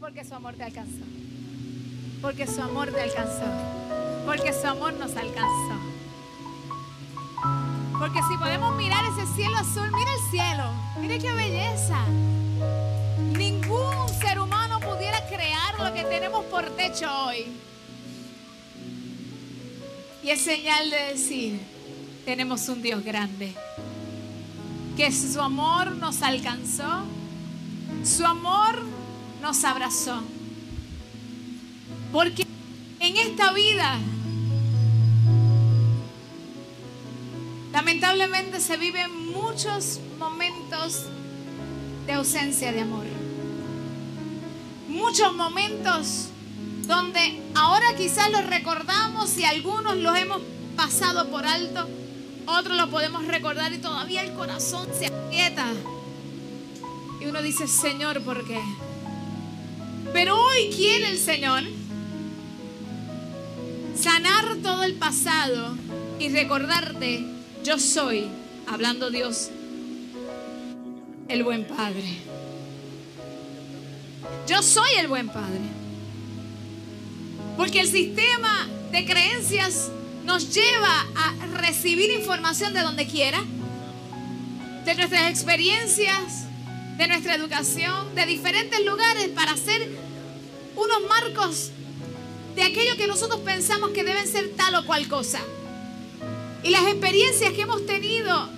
porque 0.00 0.24
su 0.24 0.34
amor 0.34 0.54
te 0.54 0.64
alcanzó. 0.64 1.04
Porque 2.22 2.46
su 2.46 2.62
amor 2.62 2.90
te 2.90 3.02
alcanzó. 3.02 3.44
Porque 4.24 4.52
su 4.52 4.66
amor 4.66 4.94
nos 4.94 5.14
alcanzó. 5.14 5.78
Porque 7.98 8.20
si 8.30 8.36
podemos 8.38 8.74
mirar 8.76 9.04
ese 9.04 9.26
cielo 9.34 9.56
azul, 9.58 9.90
mira 9.92 10.10
el 10.12 10.30
cielo. 10.30 10.64
Mire 11.00 11.18
qué 11.18 11.32
belleza. 11.32 11.98
Ningún 13.36 14.08
ser 14.20 14.40
humano 14.40 14.80
pudiera 14.80 15.26
crear 15.28 15.78
lo 15.78 15.92
que 15.92 16.04
tenemos 16.04 16.44
por 16.46 16.64
techo 16.70 17.06
hoy. 17.26 17.46
Y 20.22 20.30
es 20.30 20.40
señal 20.40 20.90
de 20.90 20.96
decir, 21.12 21.60
tenemos 22.24 22.68
un 22.68 22.80
Dios 22.80 23.04
grande. 23.04 23.54
Que 24.96 25.12
su 25.12 25.40
amor 25.40 25.92
nos 25.96 26.22
alcanzó. 26.22 27.04
Su 28.02 28.24
amor 28.24 28.99
nos 29.40 29.64
abrazó. 29.64 30.22
Porque 32.12 32.46
en 33.00 33.16
esta 33.16 33.52
vida, 33.52 33.98
lamentablemente 37.72 38.60
se 38.60 38.76
viven 38.76 39.32
muchos 39.32 40.00
momentos 40.18 41.06
de 42.06 42.12
ausencia 42.12 42.72
de 42.72 42.80
amor. 42.80 43.06
Muchos 44.88 45.32
momentos 45.34 46.26
donde 46.86 47.40
ahora 47.54 47.94
quizás 47.96 48.30
los 48.30 48.44
recordamos 48.46 49.38
y 49.38 49.44
algunos 49.44 49.96
los 49.96 50.18
hemos 50.18 50.42
pasado 50.76 51.30
por 51.30 51.46
alto, 51.46 51.88
otros 52.46 52.76
los 52.76 52.88
podemos 52.88 53.24
recordar 53.26 53.72
y 53.72 53.78
todavía 53.78 54.22
el 54.22 54.32
corazón 54.34 54.88
se 54.98 55.06
aprieta. 55.06 55.66
Y 57.20 57.26
uno 57.26 57.42
dice, 57.42 57.68
Señor, 57.68 58.22
¿por 58.22 58.44
qué? 58.46 58.60
Pero 60.12 60.40
hoy 60.40 60.70
quiere 60.74 61.08
el 61.10 61.18
Señor 61.18 61.62
sanar 63.98 64.56
todo 64.62 64.82
el 64.82 64.94
pasado 64.94 65.76
y 66.18 66.28
recordarte, 66.28 67.24
yo 67.62 67.78
soy, 67.78 68.28
hablando 68.66 69.10
Dios, 69.10 69.50
el 71.28 71.44
buen 71.44 71.64
Padre. 71.64 72.16
Yo 74.46 74.62
soy 74.62 74.90
el 74.98 75.08
buen 75.08 75.28
Padre. 75.28 75.60
Porque 77.56 77.80
el 77.80 77.88
sistema 77.88 78.68
de 78.90 79.04
creencias 79.04 79.90
nos 80.24 80.52
lleva 80.54 81.06
a 81.14 81.46
recibir 81.58 82.10
información 82.10 82.72
de 82.72 82.80
donde 82.80 83.06
quiera, 83.06 83.42
de 84.84 84.94
nuestras 84.94 85.30
experiencias, 85.30 86.46
de 87.00 87.08
nuestra 87.08 87.34
educación, 87.34 88.14
de 88.14 88.26
diferentes 88.26 88.84
lugares 88.84 89.28
para 89.28 89.52
hacer 89.52 89.88
unos 90.76 90.98
marcos 91.08 91.70
de 92.54 92.62
aquello 92.62 92.94
que 92.98 93.06
nosotros 93.06 93.40
pensamos 93.40 93.92
que 93.92 94.04
deben 94.04 94.28
ser 94.28 94.50
tal 94.50 94.74
o 94.74 94.84
cual 94.84 95.08
cosa. 95.08 95.40
Y 96.62 96.68
las 96.68 96.82
experiencias 96.82 97.54
que 97.54 97.62
hemos 97.62 97.86
tenido 97.86 98.50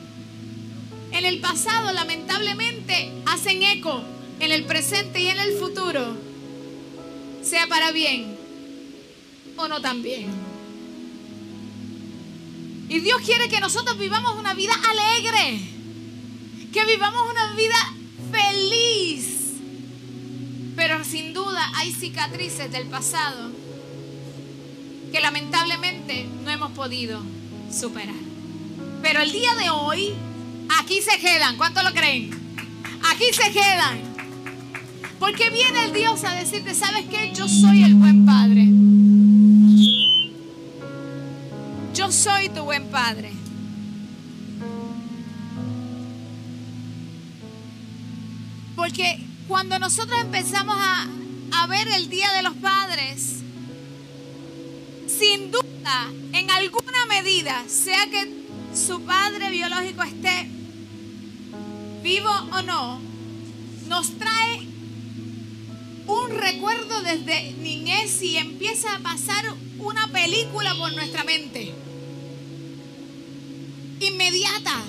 en 1.12 1.24
el 1.24 1.38
pasado 1.38 1.92
lamentablemente 1.92 3.12
hacen 3.26 3.62
eco 3.62 4.02
en 4.40 4.50
el 4.50 4.64
presente 4.64 5.20
y 5.20 5.28
en 5.28 5.38
el 5.38 5.52
futuro, 5.58 6.16
sea 7.44 7.68
para 7.68 7.92
bien 7.92 8.36
o 9.56 9.68
no 9.68 9.80
tan 9.80 10.02
bien. 10.02 10.32
Y 12.88 12.98
Dios 12.98 13.20
quiere 13.24 13.48
que 13.48 13.60
nosotros 13.60 13.96
vivamos 13.98 14.36
una 14.36 14.52
vida 14.54 14.72
alegre, 14.90 15.60
que 16.72 16.84
vivamos 16.86 17.30
una 17.30 17.52
vida 17.54 18.02
sin 21.12 21.34
duda 21.34 21.60
hay 21.74 21.92
cicatrices 21.92 22.72
del 22.72 22.86
pasado 22.86 23.50
que 25.12 25.20
lamentablemente 25.20 26.27
no 26.42 26.50
hemos 26.50 26.72
podido 26.72 27.22
superar. 27.70 28.14
Pero 29.03 29.20
el 29.20 29.31
día 29.31 29.54
de 29.56 29.69
hoy, 29.69 30.14
aquí 30.81 31.03
se 31.03 31.19
quedan. 31.19 31.59
¿Cuánto 31.59 31.82
lo 31.82 31.92
creen? 31.92 32.31
Aquí 33.10 33.26
se 33.31 33.53
quedan. 33.53 34.00
Porque 35.20 35.50
viene 35.50 35.84
el 35.84 35.92
Dios 35.92 36.25
a 36.25 36.34
decirte, 36.34 36.75
¿sabes 36.75 37.04
qué? 37.10 37.31
Yo 37.34 37.47
soy 37.47 37.84
el 37.84 37.94
buen 37.94 38.25
Padre. 38.25 38.66
Yo 41.92 42.10
soy 42.10 42.48
tu 42.48 42.62
buen 42.62 42.87
Padre. 42.87 43.34
Porque 48.75 49.31
cuando 49.48 49.78
nosotros 49.78 50.19
empezamos 50.20 50.76
a, 50.78 51.06
a 51.53 51.66
ver 51.66 51.88
el 51.88 52.08
Día 52.08 52.32
de 52.32 52.42
los 52.42 52.54
Padres, 52.54 53.38
sin 55.06 55.50
duda, 55.50 56.10
en 56.32 56.50
alguna 56.50 57.06
medida, 57.08 57.64
sea 57.69 58.06
que 58.10 58.42
su 58.75 59.02
padre 59.02 59.50
biológico 59.50 60.02
esté 60.02 60.48
vivo 62.02 62.31
o 62.52 62.62
no, 62.62 63.00
nos 63.88 64.19
trae 64.19 64.66
un 66.06 66.31
recuerdo 66.31 67.02
desde 67.02 67.52
niñez 67.54 68.22
y 68.22 68.36
empieza 68.36 68.94
a 68.94 68.98
pasar 69.00 69.44
una 69.78 70.08
película 70.08 70.75
por 70.75 70.92
nuestra 70.94 71.25
mente. 71.25 71.72
Inmediata. 74.00 74.82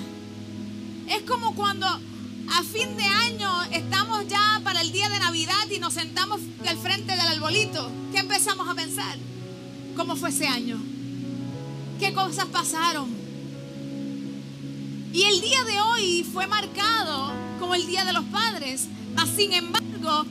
Es 1.08 1.22
como 1.22 1.54
cuando 1.54 1.86
a 2.50 2.62
fin 2.62 2.96
de 2.96 3.04
año 3.04 3.62
estamos 3.72 4.26
ya 4.28 4.60
para 4.62 4.80
el 4.80 4.92
día 4.92 5.08
de 5.08 5.18
Navidad 5.18 5.68
y 5.70 5.78
nos 5.78 5.94
sentamos 5.94 6.40
al 6.66 6.78
frente 6.78 7.12
del 7.12 7.20
arbolito. 7.20 7.90
¿Qué 8.12 8.18
empezamos 8.18 8.68
a 8.68 8.74
pensar? 8.74 9.16
¿Cómo 9.96 10.16
fue 10.16 10.30
ese 10.30 10.46
año? 10.46 10.78
¿Qué 11.98 12.12
cosas 12.12 12.46
pasaron? 12.46 13.08
Y 15.12 15.22
el 15.22 15.40
día 15.40 15.62
de 15.64 15.80
hoy 15.80 16.26
fue 16.32 16.46
marcado 16.46 17.32
como 17.60 17.74
el 17.74 17.86
Día 17.86 18.04
de 18.04 18.12
los 18.12 18.24
Padres. 18.24 18.88
Mas, 19.14 19.28
sin 19.30 19.52
embargo, 19.52 20.26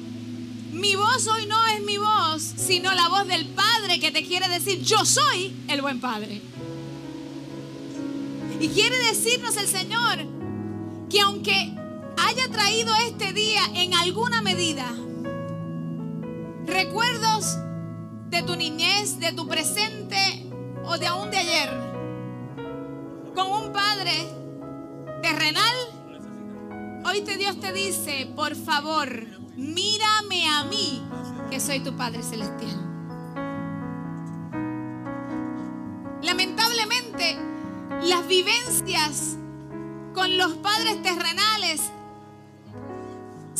mi 0.74 0.95
voz 0.95 1.25
hoy 1.28 1.45
no 1.45 1.66
es 1.68 1.81
mi 1.84 1.97
voz, 1.97 2.41
sino 2.41 2.91
la 2.94 3.07
voz 3.07 3.25
del 3.28 3.45
Padre 3.47 4.00
que 4.00 4.12
te 4.12 4.25
quiere 4.25 4.50
decir, 4.50 4.81
yo 4.84 5.06
soy 5.06 5.56
el 5.69 5.81
buen 5.81 6.01
Padre. 6.01 6.41
Y 8.59 8.68
quiere 8.69 8.97
decirnos 8.97 9.56
el 9.57 9.68
Señor 9.68 10.19
que 11.09 11.22
aunque 11.22 11.74
haya 12.18 12.50
traído 12.51 12.94
este 13.07 13.34
día 13.34 13.62
en 13.75 13.94
alguna 13.94 14.41
medida 14.41 14.85
recuerdos 16.66 17.57
de 18.29 18.41
tu 18.44 18.56
niñez, 18.56 19.19
de 19.19 19.31
tu 19.34 19.47
presente 19.47 20.50
o 20.85 20.97
de 20.97 21.07
aún 21.07 21.29
de 21.31 21.38
ayer, 21.38 21.69
con 23.35 23.51
un 23.51 23.72
Padre 23.72 24.12
terrenal, 25.22 25.75
hoy 27.06 27.22
te 27.22 27.38
Dios 27.38 27.59
te 27.59 27.72
dice, 27.72 28.31
por 28.35 28.56
favor, 28.56 29.09
mírame 29.56 30.47
a 30.47 30.63
mí, 30.66 31.03
que 31.50 31.59
soy 31.59 31.80
tu 31.80 31.95
Padre 31.95 32.24
Celestial. 32.24 32.90
Lamentablemente, 36.22 37.38
las 38.03 38.28
vivencias 38.28 39.38
con 40.13 40.38
los 40.38 40.53
padres 40.53 41.01
terrenales, 41.01 41.81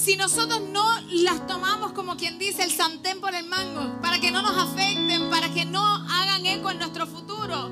si 0.03 0.18
nosotros 0.18 0.59
no 0.59 1.00
las 1.12 1.47
tomamos 1.47 1.94
como 1.94 2.18
quien 2.18 2.38
dice 2.38 2.64
el 2.64 2.74
santén 2.74 3.22
por 3.22 3.34
el 3.34 3.47
mango, 3.47 4.02
para 4.02 4.19
que 4.19 4.31
no 4.31 4.41
nos 4.41 4.58
afecten, 4.58 5.30
para 5.30 5.47
que 5.53 5.64
no 5.64 5.81
hagan 5.81 6.46
eco 6.46 6.72
en 6.72 6.80
nuestro 6.80 7.08
futuro, 7.08 7.72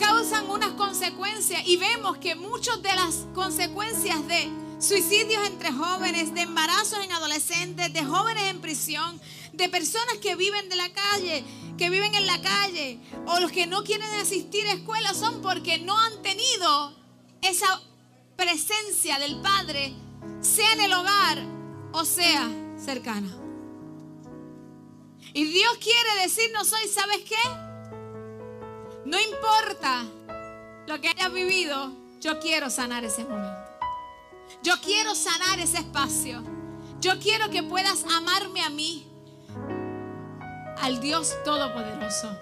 causan 0.00 0.50
unas 0.50 0.72
consecuencias. 0.72 1.62
Y 1.66 1.76
vemos 1.76 2.18
que 2.18 2.34
muchas 2.34 2.82
de 2.82 2.92
las 2.92 3.26
consecuencias 3.34 4.26
de 4.26 4.48
suicidios 4.80 5.46
entre 5.46 5.70
jóvenes, 5.70 6.34
de 6.34 6.42
embarazos 6.42 6.98
en 7.04 7.12
adolescentes, 7.12 7.92
de 7.92 8.04
jóvenes 8.04 8.42
en 8.44 8.60
prisión, 8.60 9.20
de 9.52 9.68
personas 9.68 10.18
que 10.20 10.34
viven 10.34 10.68
de 10.68 10.74
la 10.74 10.90
calle, 10.90 11.44
que 11.76 11.88
viven 11.88 12.16
en 12.16 12.26
la 12.26 12.40
calle, 12.42 12.98
o 13.26 13.38
los 13.38 13.52
que 13.52 13.68
no 13.68 13.84
quieren 13.84 14.10
asistir 14.20 14.66
a 14.66 14.72
escuelas 14.72 15.16
son 15.16 15.40
porque 15.40 15.78
no 15.78 15.96
han 15.96 16.20
tenido 16.20 16.96
esa 17.42 17.80
presencia 18.36 19.20
del 19.20 19.40
Padre, 19.40 19.94
sea 20.40 20.72
en 20.72 20.80
el 20.80 20.92
hogar 20.92 21.38
o 21.92 22.04
sea 22.04 22.48
cercana. 22.76 23.28
Y 25.32 25.44
Dios 25.44 25.78
quiere 25.78 26.22
decirnos 26.22 26.72
hoy, 26.72 26.88
¿sabes 26.88 27.18
qué? 27.18 27.36
No 29.04 29.18
importa 29.20 30.04
lo 30.86 31.00
que 31.00 31.08
hayas 31.08 31.32
vivido, 31.32 31.92
yo 32.20 32.40
quiero 32.40 32.70
sanar 32.70 33.04
ese 33.04 33.24
momento. 33.24 33.68
Yo 34.62 34.74
quiero 34.82 35.14
sanar 35.14 35.60
ese 35.60 35.78
espacio. 35.78 36.42
Yo 37.00 37.18
quiero 37.20 37.48
que 37.50 37.62
puedas 37.62 38.04
amarme 38.04 38.62
a 38.62 38.70
mí, 38.70 39.06
al 40.78 41.00
Dios 41.00 41.36
Todopoderoso. 41.44 42.36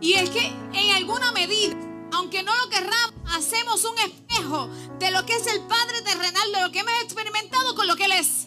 Y 0.00 0.14
es 0.14 0.30
que 0.30 0.46
en 0.72 0.96
alguna 0.96 1.32
medida, 1.32 1.76
aunque 2.14 2.42
no 2.42 2.56
lo 2.56 2.68
querramos, 2.68 3.14
hacemos 3.34 3.84
un 3.84 3.98
espejo 3.98 4.68
de 4.98 5.10
lo 5.10 5.26
que 5.26 5.34
es 5.34 5.46
el 5.46 5.60
Padre 5.66 6.02
terrenal, 6.02 6.52
de 6.52 6.62
lo 6.62 6.70
que 6.70 6.80
hemos 6.80 6.92
experimentado 7.02 7.74
con 7.74 7.86
lo 7.86 7.96
que 7.96 8.04
Él 8.04 8.12
es. 8.12 8.46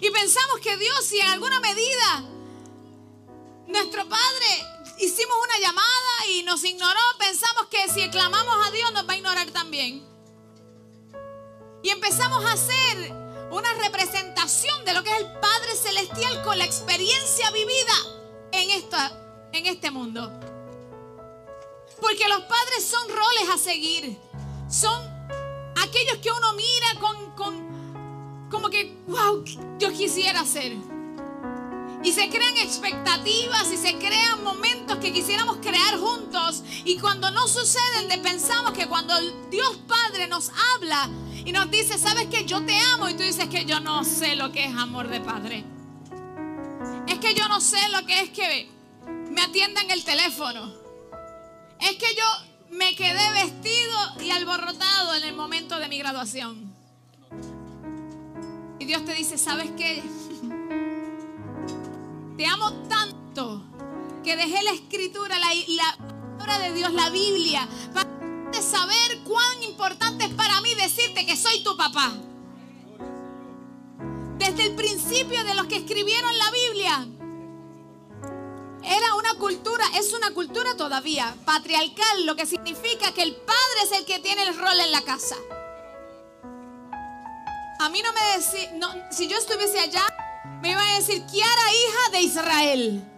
Y 0.00 0.10
pensamos 0.10 0.60
que 0.62 0.76
Dios, 0.76 1.04
si 1.04 1.18
en 1.18 1.26
alguna 1.28 1.60
medida 1.60 2.24
nuestro 3.66 4.06
Padre 4.08 4.46
hicimos 4.98 5.36
una 5.42 5.58
llamada 5.58 6.26
y 6.30 6.42
nos 6.42 6.62
ignoró, 6.64 7.00
pensamos 7.18 7.66
que 7.70 7.88
si 7.88 8.08
clamamos 8.10 8.66
a 8.66 8.70
Dios 8.70 8.92
nos 8.92 9.08
va 9.08 9.14
a 9.14 9.16
ignorar 9.16 9.50
también. 9.50 10.06
Y 11.82 11.88
empezamos 11.90 12.44
a 12.44 12.52
hacer 12.52 13.12
una 13.50 13.72
representación 13.74 14.84
de 14.84 14.94
lo 14.94 15.02
que 15.02 15.10
es 15.10 15.20
el 15.20 15.32
Padre 15.40 15.76
Celestial 15.76 16.42
con 16.42 16.58
la 16.58 16.64
experiencia 16.64 17.50
vivida 17.50 17.94
en, 18.52 18.70
esta, 18.70 19.48
en 19.52 19.66
este 19.66 19.90
mundo. 19.90 20.53
Porque 22.00 22.28
los 22.28 22.40
padres 22.42 22.84
son 22.84 23.08
roles 23.08 23.48
a 23.52 23.58
seguir. 23.58 24.18
Son 24.68 25.02
aquellos 25.76 26.18
que 26.18 26.30
uno 26.30 26.52
mira 26.54 27.00
con, 27.00 27.30
con 27.32 27.74
como 28.50 28.70
que, 28.70 28.96
wow, 29.08 29.44
yo 29.78 29.92
quisiera 29.92 30.44
ser. 30.44 30.76
Y 32.04 32.12
se 32.12 32.28
crean 32.28 32.56
expectativas 32.58 33.72
y 33.72 33.76
se 33.78 33.96
crean 33.96 34.44
momentos 34.44 34.98
que 34.98 35.12
quisiéramos 35.12 35.56
crear 35.56 35.98
juntos. 35.98 36.62
Y 36.84 36.98
cuando 36.98 37.30
no 37.30 37.48
suceden, 37.48 38.08
de 38.08 38.18
pensamos 38.18 38.72
que 38.72 38.86
cuando 38.86 39.18
Dios 39.50 39.78
Padre 39.88 40.28
nos 40.28 40.50
habla 40.74 41.08
y 41.44 41.50
nos 41.50 41.70
dice, 41.70 41.98
sabes 41.98 42.26
que 42.26 42.44
yo 42.44 42.64
te 42.64 42.78
amo, 42.92 43.08
y 43.08 43.14
tú 43.14 43.22
dices 43.22 43.48
que 43.48 43.64
yo 43.64 43.80
no 43.80 44.04
sé 44.04 44.36
lo 44.36 44.52
que 44.52 44.66
es 44.66 44.76
amor 44.76 45.08
de 45.08 45.20
Padre. 45.20 45.64
Es 47.08 47.18
que 47.18 47.34
yo 47.34 47.48
no 47.48 47.60
sé 47.60 47.88
lo 47.88 48.06
que 48.06 48.20
es 48.20 48.30
que 48.30 48.70
me 49.30 49.40
atiendan 49.40 49.90
el 49.90 50.04
teléfono. 50.04 50.83
Es 51.84 51.96
que 51.96 52.14
yo 52.14 52.24
me 52.70 52.96
quedé 52.96 53.30
vestido 53.32 53.98
y 54.20 54.30
alborotado 54.30 55.14
en 55.16 55.24
el 55.24 55.34
momento 55.34 55.78
de 55.78 55.88
mi 55.88 55.98
graduación. 55.98 56.72
Y 58.78 58.86
Dios 58.86 59.04
te 59.04 59.12
dice, 59.12 59.36
¿sabes 59.36 59.70
qué? 59.76 60.02
Te 62.38 62.46
amo 62.46 62.72
tanto 62.88 63.62
que 64.24 64.34
dejé 64.34 64.62
la 64.62 64.72
escritura, 64.72 65.38
la, 65.38 65.48
palabra 66.38 66.66
de 66.66 66.74
Dios, 66.74 66.90
la 66.94 67.10
Biblia, 67.10 67.68
para 67.92 68.08
saber 68.62 69.18
cuán 69.22 69.62
importante 69.62 70.24
es 70.24 70.32
para 70.32 70.62
mí 70.62 70.74
decirte 70.74 71.26
que 71.26 71.36
soy 71.36 71.62
tu 71.62 71.76
papá. 71.76 72.14
Desde 74.38 74.64
el 74.64 74.74
principio 74.74 75.44
de 75.44 75.54
los 75.54 75.66
que 75.66 75.76
escribieron 75.76 76.38
la 76.38 76.50
Biblia, 76.50 77.06
era 78.86 79.14
una 79.14 79.34
cultura, 79.34 79.84
es 79.94 80.12
una 80.12 80.32
cultura 80.32 80.76
todavía 80.76 81.34
patriarcal, 81.44 82.26
lo 82.26 82.36
que 82.36 82.46
significa 82.46 83.12
que 83.12 83.22
el 83.22 83.34
padre 83.34 83.80
es 83.84 83.92
el 83.92 84.04
que 84.04 84.18
tiene 84.18 84.42
el 84.42 84.56
rol 84.56 84.78
en 84.80 84.92
la 84.92 85.02
casa. 85.02 85.36
A 87.80 87.88
mí 87.88 88.02
no 88.02 88.12
me 88.12 88.36
decía, 88.36 88.72
no, 88.74 88.88
si 89.10 89.26
yo 89.26 89.36
estuviese 89.36 89.80
allá, 89.80 90.04
me 90.60 90.70
iban 90.70 90.86
a 90.86 90.98
decir, 90.98 91.24
Kiara, 91.26 91.72
hija 91.72 92.10
de 92.12 92.20
Israel. 92.20 93.10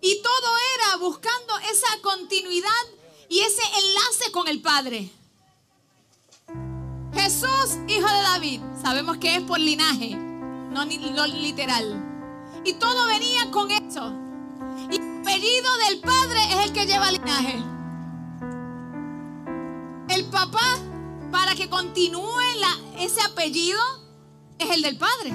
Y 0.00 0.22
todo 0.22 0.58
era 0.76 0.96
buscando 0.98 1.58
esa 1.58 2.00
continuidad 2.00 2.70
y 3.28 3.40
ese 3.40 3.62
enlace 3.62 4.32
con 4.32 4.46
el 4.46 4.62
Padre. 4.62 5.10
Jesús, 7.12 7.78
hijo 7.88 8.08
de 8.08 8.22
David, 8.22 8.60
sabemos 8.80 9.16
que 9.18 9.36
es 9.36 9.42
por 9.42 9.58
linaje, 9.58 10.10
no, 10.14 10.84
no 10.84 11.26
literal. 11.26 12.05
Y 12.66 12.72
todo 12.72 13.06
venía 13.06 13.48
con 13.52 13.70
eso. 13.70 14.12
Y 14.90 14.96
el 14.96 15.20
apellido 15.20 15.76
del 15.88 16.00
Padre 16.00 16.40
es 16.50 16.66
el 16.66 16.72
que 16.72 16.84
lleva 16.84 17.12
linaje. 17.12 17.62
El 20.08 20.24
papá, 20.24 20.76
para 21.30 21.54
que 21.54 21.70
continúe 21.70 22.40
ese 22.98 23.22
apellido, 23.22 23.80
es 24.58 24.68
el 24.68 24.82
del 24.82 24.98
Padre. 24.98 25.32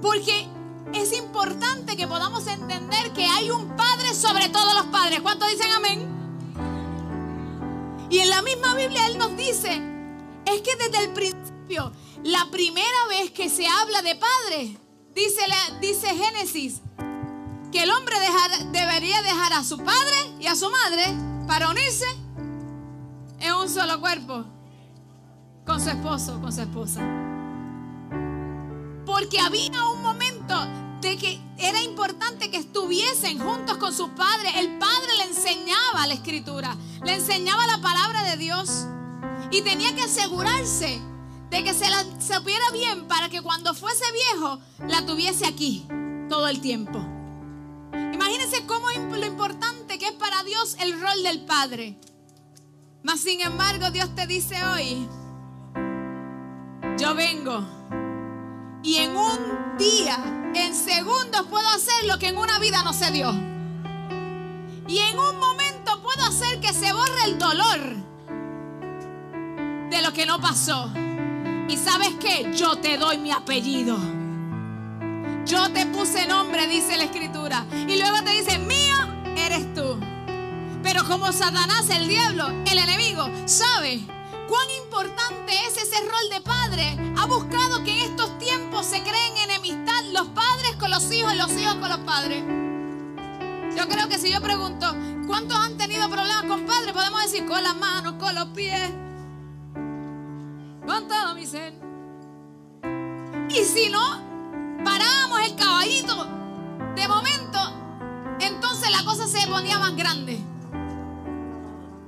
Porque 0.00 0.48
es 0.94 1.12
importante 1.12 1.94
que 1.94 2.06
podamos 2.06 2.46
entender 2.46 3.12
que 3.12 3.26
hay 3.26 3.50
un 3.50 3.76
Padre 3.76 4.14
sobre 4.14 4.48
todos 4.48 4.74
los 4.74 4.86
padres. 4.86 5.20
¿Cuántos 5.20 5.50
dicen 5.50 5.72
amén? 5.72 6.08
Y 8.08 8.20
en 8.20 8.30
la 8.30 8.40
misma 8.40 8.74
Biblia 8.74 9.08
Él 9.08 9.18
nos 9.18 9.36
dice, 9.36 9.78
es 10.46 10.62
que 10.62 10.74
desde 10.76 11.04
el 11.04 11.12
principio, 11.12 11.92
la 12.22 12.46
primera 12.50 13.06
vez 13.10 13.30
que 13.32 13.50
se 13.50 13.66
habla 13.66 14.00
de 14.00 14.14
Padre, 14.14 14.85
dice, 15.80 16.14
Génesis, 16.14 16.80
que 17.72 17.82
el 17.82 17.90
hombre 17.90 18.16
debería 18.70 19.22
dejar 19.22 19.54
a 19.54 19.64
su 19.64 19.78
padre 19.78 20.34
y 20.38 20.46
a 20.46 20.54
su 20.54 20.70
madre 20.70 21.04
para 21.46 21.70
unirse 21.70 22.06
en 23.40 23.54
un 23.54 23.68
solo 23.68 24.00
cuerpo 24.00 24.44
con 25.64 25.80
su 25.80 25.88
esposo, 25.88 26.40
con 26.40 26.52
su 26.52 26.60
esposa. 26.60 27.00
Porque 29.04 29.40
había 29.40 29.88
un 29.88 30.02
momento 30.02 30.54
de 31.00 31.16
que 31.16 31.40
era 31.58 31.82
importante 31.82 32.50
que 32.50 32.58
estuviesen 32.58 33.38
juntos 33.38 33.78
con 33.78 33.92
su 33.92 34.10
padre. 34.10 34.50
El 34.60 34.78
padre 34.78 35.08
le 35.18 35.24
enseñaba 35.24 36.06
la 36.06 36.14
escritura, 36.14 36.76
le 37.04 37.14
enseñaba 37.14 37.66
la 37.66 37.80
palabra 37.80 38.22
de 38.24 38.36
Dios 38.36 38.86
y 39.50 39.62
tenía 39.62 39.94
que 39.94 40.02
asegurarse 40.02 41.00
de 41.50 41.64
que 41.64 41.74
se 41.74 41.88
la 41.88 42.04
supiera 42.20 42.70
bien 42.72 43.06
para 43.06 43.28
que 43.28 43.42
cuando 43.42 43.74
fuese 43.74 44.04
viejo 44.12 44.58
la 44.86 45.06
tuviese 45.06 45.46
aquí 45.46 45.86
todo 46.28 46.48
el 46.48 46.60
tiempo. 46.60 46.98
Imagínense 48.12 48.66
cómo 48.66 48.86
lo 48.90 49.26
importante 49.26 49.98
que 49.98 50.06
es 50.06 50.12
para 50.12 50.42
Dios 50.42 50.76
el 50.80 51.00
rol 51.00 51.22
del 51.22 51.44
padre. 51.44 51.98
Mas 53.02 53.20
sin 53.20 53.40
embargo 53.40 53.90
Dios 53.90 54.14
te 54.14 54.26
dice 54.26 54.56
hoy, 54.64 55.08
yo 56.98 57.14
vengo 57.14 57.64
y 58.82 58.96
en 58.96 59.16
un 59.16 59.76
día, 59.78 60.16
en 60.54 60.74
segundos 60.74 61.46
puedo 61.50 61.68
hacer 61.68 62.04
lo 62.06 62.18
que 62.18 62.28
en 62.28 62.36
una 62.36 62.58
vida 62.58 62.82
no 62.82 62.92
se 62.92 63.10
dio. 63.10 63.32
Y 64.88 64.98
en 64.98 65.18
un 65.18 65.38
momento 65.38 66.02
puedo 66.02 66.24
hacer 66.24 66.60
que 66.60 66.72
se 66.72 66.92
borre 66.92 67.24
el 67.24 67.38
dolor 67.38 67.80
de 69.90 70.02
lo 70.02 70.12
que 70.12 70.26
no 70.26 70.40
pasó. 70.40 70.92
Y 71.68 71.76
sabes 71.76 72.10
qué, 72.20 72.52
yo 72.54 72.76
te 72.76 72.96
doy 72.96 73.18
mi 73.18 73.32
apellido. 73.32 73.98
Yo 75.44 75.70
te 75.72 75.86
puse 75.86 76.26
nombre, 76.26 76.66
dice 76.66 76.96
la 76.96 77.04
escritura. 77.04 77.66
Y 77.72 77.96
luego 77.96 78.22
te 78.22 78.30
dice, 78.30 78.58
mío 78.58 78.96
eres 79.36 79.74
tú. 79.74 79.98
Pero 80.82 81.04
como 81.04 81.32
Satanás, 81.32 81.88
el 81.90 82.08
diablo, 82.08 82.48
el 82.70 82.78
enemigo, 82.78 83.28
sabe 83.46 84.00
cuán 84.48 84.70
importante 84.84 85.52
es 85.66 85.76
ese 85.76 86.00
rol 86.02 86.30
de 86.30 86.40
padre. 86.40 86.96
Ha 87.18 87.26
buscado 87.26 87.82
que 87.82 87.92
en 87.92 88.10
estos 88.10 88.38
tiempos 88.38 88.86
se 88.86 89.02
creen 89.02 89.36
enemistad 89.36 90.04
los 90.12 90.28
padres 90.28 90.76
con 90.78 90.90
los 90.90 91.10
hijos 91.12 91.32
y 91.34 91.36
los 91.36 91.52
hijos 91.52 91.74
con 91.74 91.88
los 91.88 91.98
padres. 91.98 92.44
Yo 93.76 93.88
creo 93.88 94.08
que 94.08 94.18
si 94.18 94.32
yo 94.32 94.40
pregunto, 94.40 94.94
¿cuántos 95.26 95.58
han 95.58 95.76
tenido 95.76 96.08
problemas 96.08 96.44
con 96.44 96.64
padres? 96.64 96.92
Podemos 96.92 97.22
decir 97.22 97.44
con 97.46 97.62
las 97.62 97.76
manos, 97.76 98.14
con 98.14 98.34
los 98.34 98.46
pies, 98.48 98.90
con 100.86 101.36
mi 101.36 101.46
ser. 101.46 101.74
Y 103.50 103.64
si 103.64 103.88
no, 103.90 104.82
parábamos 104.84 105.40
el 105.40 105.56
caballito 105.56 106.26
de 106.94 107.08
momento, 107.08 107.58
entonces 108.40 108.90
la 108.90 109.04
cosa 109.04 109.26
se 109.26 109.46
ponía 109.48 109.78
más 109.78 109.96
grande. 109.96 110.38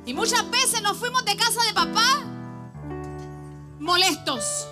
Y 0.07 0.15
muchas 0.15 0.49
veces 0.51 0.81
nos 0.83 0.97
fuimos 0.97 1.25
de 1.25 1.37
casa 1.37 1.63
de 1.65 1.75
papá 1.75 2.25
molestos. 3.79 4.67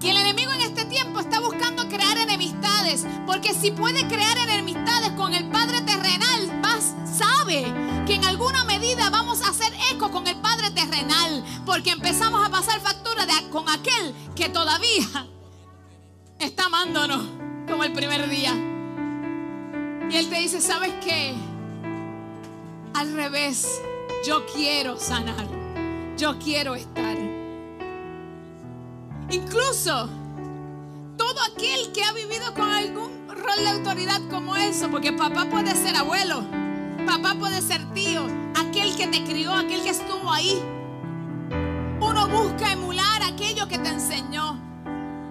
Que 0.00 0.10
el 0.10 0.16
enemigo 0.16 0.52
en 0.52 0.60
este 0.60 0.84
tiempo 0.84 1.20
está 1.20 1.40
buscando 1.40 1.88
crear 1.88 2.16
enemistades, 2.18 3.06
porque 3.26 3.52
si 3.52 3.70
puede 3.72 4.06
crear 4.06 4.38
enemistades 4.38 5.10
con 5.12 5.34
el 5.34 5.48
Padre 5.50 5.80
terrenal, 5.82 6.60
más 6.60 6.94
sabe 7.04 7.64
que 8.06 8.14
en 8.14 8.24
alguna 8.24 8.64
medida 8.64 9.10
vamos 9.10 9.42
a 9.42 9.48
hacer 9.48 9.72
eco 9.92 10.10
con 10.10 10.26
el 10.26 10.36
Padre 10.36 10.70
terrenal, 10.70 11.44
porque 11.66 11.90
empezamos 11.90 12.46
a 12.46 12.50
pasar 12.50 12.80
factura 12.80 12.98
con 13.50 13.68
aquel 13.68 14.14
que 14.34 14.48
todavía 14.48 15.26
está 16.38 16.66
amándonos 16.66 17.24
como 17.66 17.84
el 17.84 17.92
primer 17.92 18.28
día. 18.28 18.52
Y 20.10 20.16
él 20.16 20.28
te 20.28 20.38
dice, 20.38 20.60
¿sabes 20.60 20.92
qué? 21.02 21.34
Al 22.94 23.12
revés, 23.14 23.80
yo 24.26 24.46
quiero 24.46 24.98
sanar. 24.98 25.46
Yo 26.16 26.38
quiero 26.38 26.74
estar. 26.74 27.27
Incluso 29.30 30.08
todo 31.18 31.36
aquel 31.52 31.92
que 31.92 32.02
ha 32.02 32.12
vivido 32.12 32.54
con 32.54 32.70
algún 32.70 33.28
rol 33.28 33.58
de 33.58 33.68
autoridad 33.68 34.20
como 34.30 34.56
eso, 34.56 34.88
porque 34.90 35.12
papá 35.12 35.46
puede 35.50 35.74
ser 35.74 35.96
abuelo, 35.96 36.42
papá 37.06 37.34
puede 37.38 37.60
ser 37.60 37.84
tío, 37.92 38.26
aquel 38.56 38.96
que 38.96 39.06
te 39.08 39.24
crió, 39.24 39.52
aquel 39.52 39.82
que 39.82 39.90
estuvo 39.90 40.32
ahí. 40.32 40.62
Uno 42.00 42.26
busca 42.28 42.72
emular 42.72 43.22
aquello 43.22 43.68
que 43.68 43.78
te 43.78 43.90
enseñó. 43.90 44.58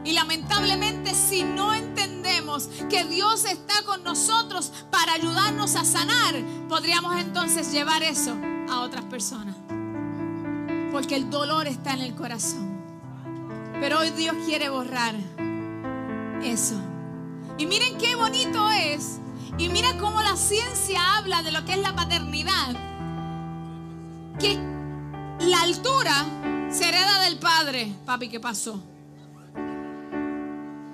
Y 0.04 0.14
lamentablemente 0.14 1.16
si 1.16 1.44
no 1.44 1.74
entendemos 1.74 2.70
que 2.90 3.04
Dios 3.04 3.46
está 3.46 3.82
con 3.84 4.04
nosotros 4.04 4.72
para 4.92 5.14
ayudarnos 5.14 5.76
a 5.76 5.84
sanar, 5.84 6.36
podríamos 6.70 7.20
entonces 7.20 7.72
llevar 7.72 8.04
eso 8.04 8.36
a 8.70 8.82
otras 8.82 9.06
personas. 9.06 9.56
Porque 10.92 11.16
el 11.16 11.30
dolor 11.32 11.68
está 11.68 11.94
en 11.94 12.02
el 12.02 12.14
corazón. 12.14 12.67
Pero 13.80 14.00
hoy 14.00 14.10
Dios 14.12 14.36
quiere 14.46 14.70
borrar 14.70 15.16
eso. 16.44 16.76
Y 17.58 17.66
miren 17.66 17.98
qué 17.98 18.16
bonito 18.16 18.70
es. 18.72 19.20
Y 19.58 19.70
mira 19.70 19.98
cómo 20.00 20.22
la 20.22 20.36
ciencia 20.36 21.18
habla 21.18 21.42
de 21.44 21.52
lo 21.52 21.66
que 21.66 21.74
es 21.74 21.80
la 21.80 21.96
paternidad. 21.96 22.76
Que 24.40 24.60
la 25.40 25.62
altura 25.62 26.26
se 26.70 26.88
hereda 26.88 27.22
del 27.22 27.40
padre. 27.40 27.94
Papi, 28.06 28.30
¿qué 28.30 28.40
pasó? 28.40 28.82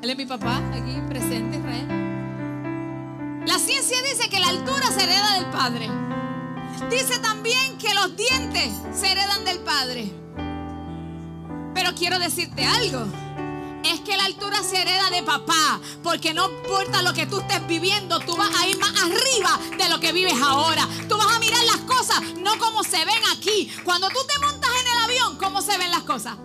Él 0.01 0.09
es 0.09 0.17
mi 0.17 0.25
papá, 0.25 0.61
aquí 0.73 1.01
presente, 1.07 1.57
Israel. 1.57 2.03
La 3.47 3.59
ciencia 3.59 4.01
dice 4.01 4.29
que 4.29 4.39
la 4.39 4.49
altura 4.49 4.87
se 4.87 5.03
hereda 5.03 5.35
del 5.35 5.45
padre. 5.45 5.89
Dice 6.89 7.19
también 7.19 7.77
que 7.77 7.93
los 7.93 8.15
dientes 8.15 8.71
se 8.93 9.11
heredan 9.11 9.45
del 9.45 9.59
padre. 9.59 10.22
Quiero 11.95 12.19
decirte 12.19 12.65
algo 12.65 13.05
es 13.83 13.99
que 13.99 14.15
la 14.15 14.25
altura 14.25 14.63
se 14.63 14.81
hereda 14.81 15.09
de 15.09 15.23
papá, 15.23 15.79
porque 16.01 16.33
no 16.33 16.49
importa 16.49 17.01
lo 17.01 17.13
que 17.13 17.25
tú 17.25 17.39
estés 17.39 17.65
viviendo, 17.67 18.19
tú 18.19 18.35
vas 18.35 18.49
a 18.55 18.67
ir 18.67 18.77
más 18.79 18.93
arriba 18.97 19.59
de 19.77 19.89
lo 19.89 19.99
que 19.99 20.13
vives 20.13 20.41
ahora. 20.41 20.87
Tú 21.09 21.17
vas 21.17 21.35
a 21.35 21.39
mirar 21.39 21.63
las 21.65 21.77
cosas 21.79 22.21
no 22.37 22.57
como 22.59 22.83
se 22.83 23.03
ven 23.03 23.23
aquí. 23.35 23.69
Cuando 23.83 24.07
tú 24.09 24.19
te 24.27 24.39
montas 24.39 24.71
en 24.81 24.87
el 24.87 25.03
avión, 25.03 25.37
¿cómo 25.37 25.61
se 25.61 25.77
ven 25.77 25.91
las 25.91 26.03
cosas? 26.03 26.37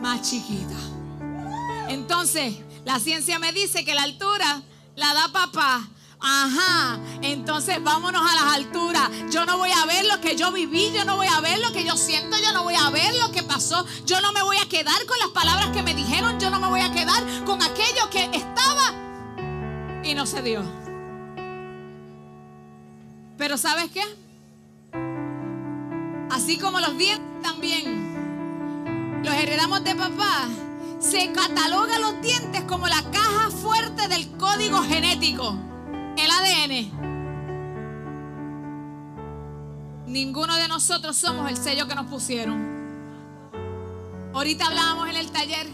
Más 0.00 0.22
chiquita. 0.28 0.76
Entonces, 1.88 2.54
la 2.84 2.98
ciencia 2.98 3.38
me 3.38 3.52
dice 3.52 3.84
que 3.84 3.94
la 3.94 4.02
altura 4.02 4.62
la 4.96 5.14
da 5.14 5.28
papá 5.32 5.88
Ajá, 6.22 6.98
entonces 7.22 7.82
vámonos 7.82 8.20
a 8.20 8.34
las 8.34 8.54
alturas. 8.56 9.08
Yo 9.30 9.46
no 9.46 9.56
voy 9.56 9.70
a 9.70 9.86
ver 9.86 10.04
lo 10.04 10.20
que 10.20 10.36
yo 10.36 10.52
viví, 10.52 10.92
yo 10.92 11.04
no 11.06 11.16
voy 11.16 11.26
a 11.26 11.40
ver 11.40 11.58
lo 11.60 11.72
que 11.72 11.82
yo 11.82 11.96
siento, 11.96 12.36
yo 12.42 12.52
no 12.52 12.62
voy 12.62 12.74
a 12.74 12.90
ver 12.90 13.14
lo 13.14 13.32
que 13.32 13.42
pasó. 13.42 13.86
Yo 14.04 14.20
no 14.20 14.32
me 14.32 14.42
voy 14.42 14.58
a 14.58 14.68
quedar 14.68 15.06
con 15.06 15.18
las 15.18 15.28
palabras 15.28 15.70
que 15.70 15.82
me 15.82 15.94
dijeron, 15.94 16.38
yo 16.38 16.50
no 16.50 16.60
me 16.60 16.68
voy 16.68 16.80
a 16.80 16.92
quedar 16.92 17.24
con 17.46 17.62
aquello 17.62 18.10
que 18.10 18.24
estaba 18.34 18.92
y 20.04 20.14
no 20.14 20.26
se 20.26 20.42
dio. 20.42 20.62
Pero 23.38 23.56
¿sabes 23.56 23.90
qué? 23.90 24.04
Así 26.30 26.58
como 26.58 26.80
los 26.80 26.98
dientes 26.98 27.42
también 27.42 29.22
los 29.24 29.34
heredamos 29.34 29.82
de 29.84 29.94
papá, 29.94 30.48
se 30.98 31.32
cataloga 31.32 31.98
los 31.98 32.20
dientes 32.20 32.62
como 32.64 32.88
la 32.88 33.02
caja 33.10 33.50
fuerte 33.50 34.06
del 34.08 34.30
código 34.36 34.82
genético 34.82 35.69
el 36.24 36.30
ADN. 36.30 37.10
Ninguno 40.06 40.56
de 40.56 40.68
nosotros 40.68 41.16
somos 41.16 41.50
el 41.50 41.56
sello 41.56 41.86
que 41.86 41.94
nos 41.94 42.06
pusieron. 42.06 42.80
Ahorita 44.34 44.66
hablábamos 44.66 45.08
en 45.08 45.16
el 45.16 45.30
taller. 45.30 45.66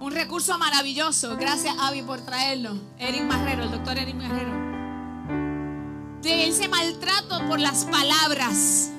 Un 0.00 0.12
recurso 0.12 0.56
maravilloso. 0.58 1.36
Gracias, 1.36 1.74
Avi, 1.78 2.02
por 2.02 2.20
traerlo. 2.20 2.76
Eric 2.98 3.22
Marrero, 3.22 3.64
el 3.64 3.70
doctor 3.70 3.98
Eric 3.98 4.14
Marrero. 4.14 4.52
De 6.22 6.48
ese 6.48 6.68
maltrato 6.68 7.46
por 7.48 7.60
las 7.60 7.84
palabras. 7.84 8.90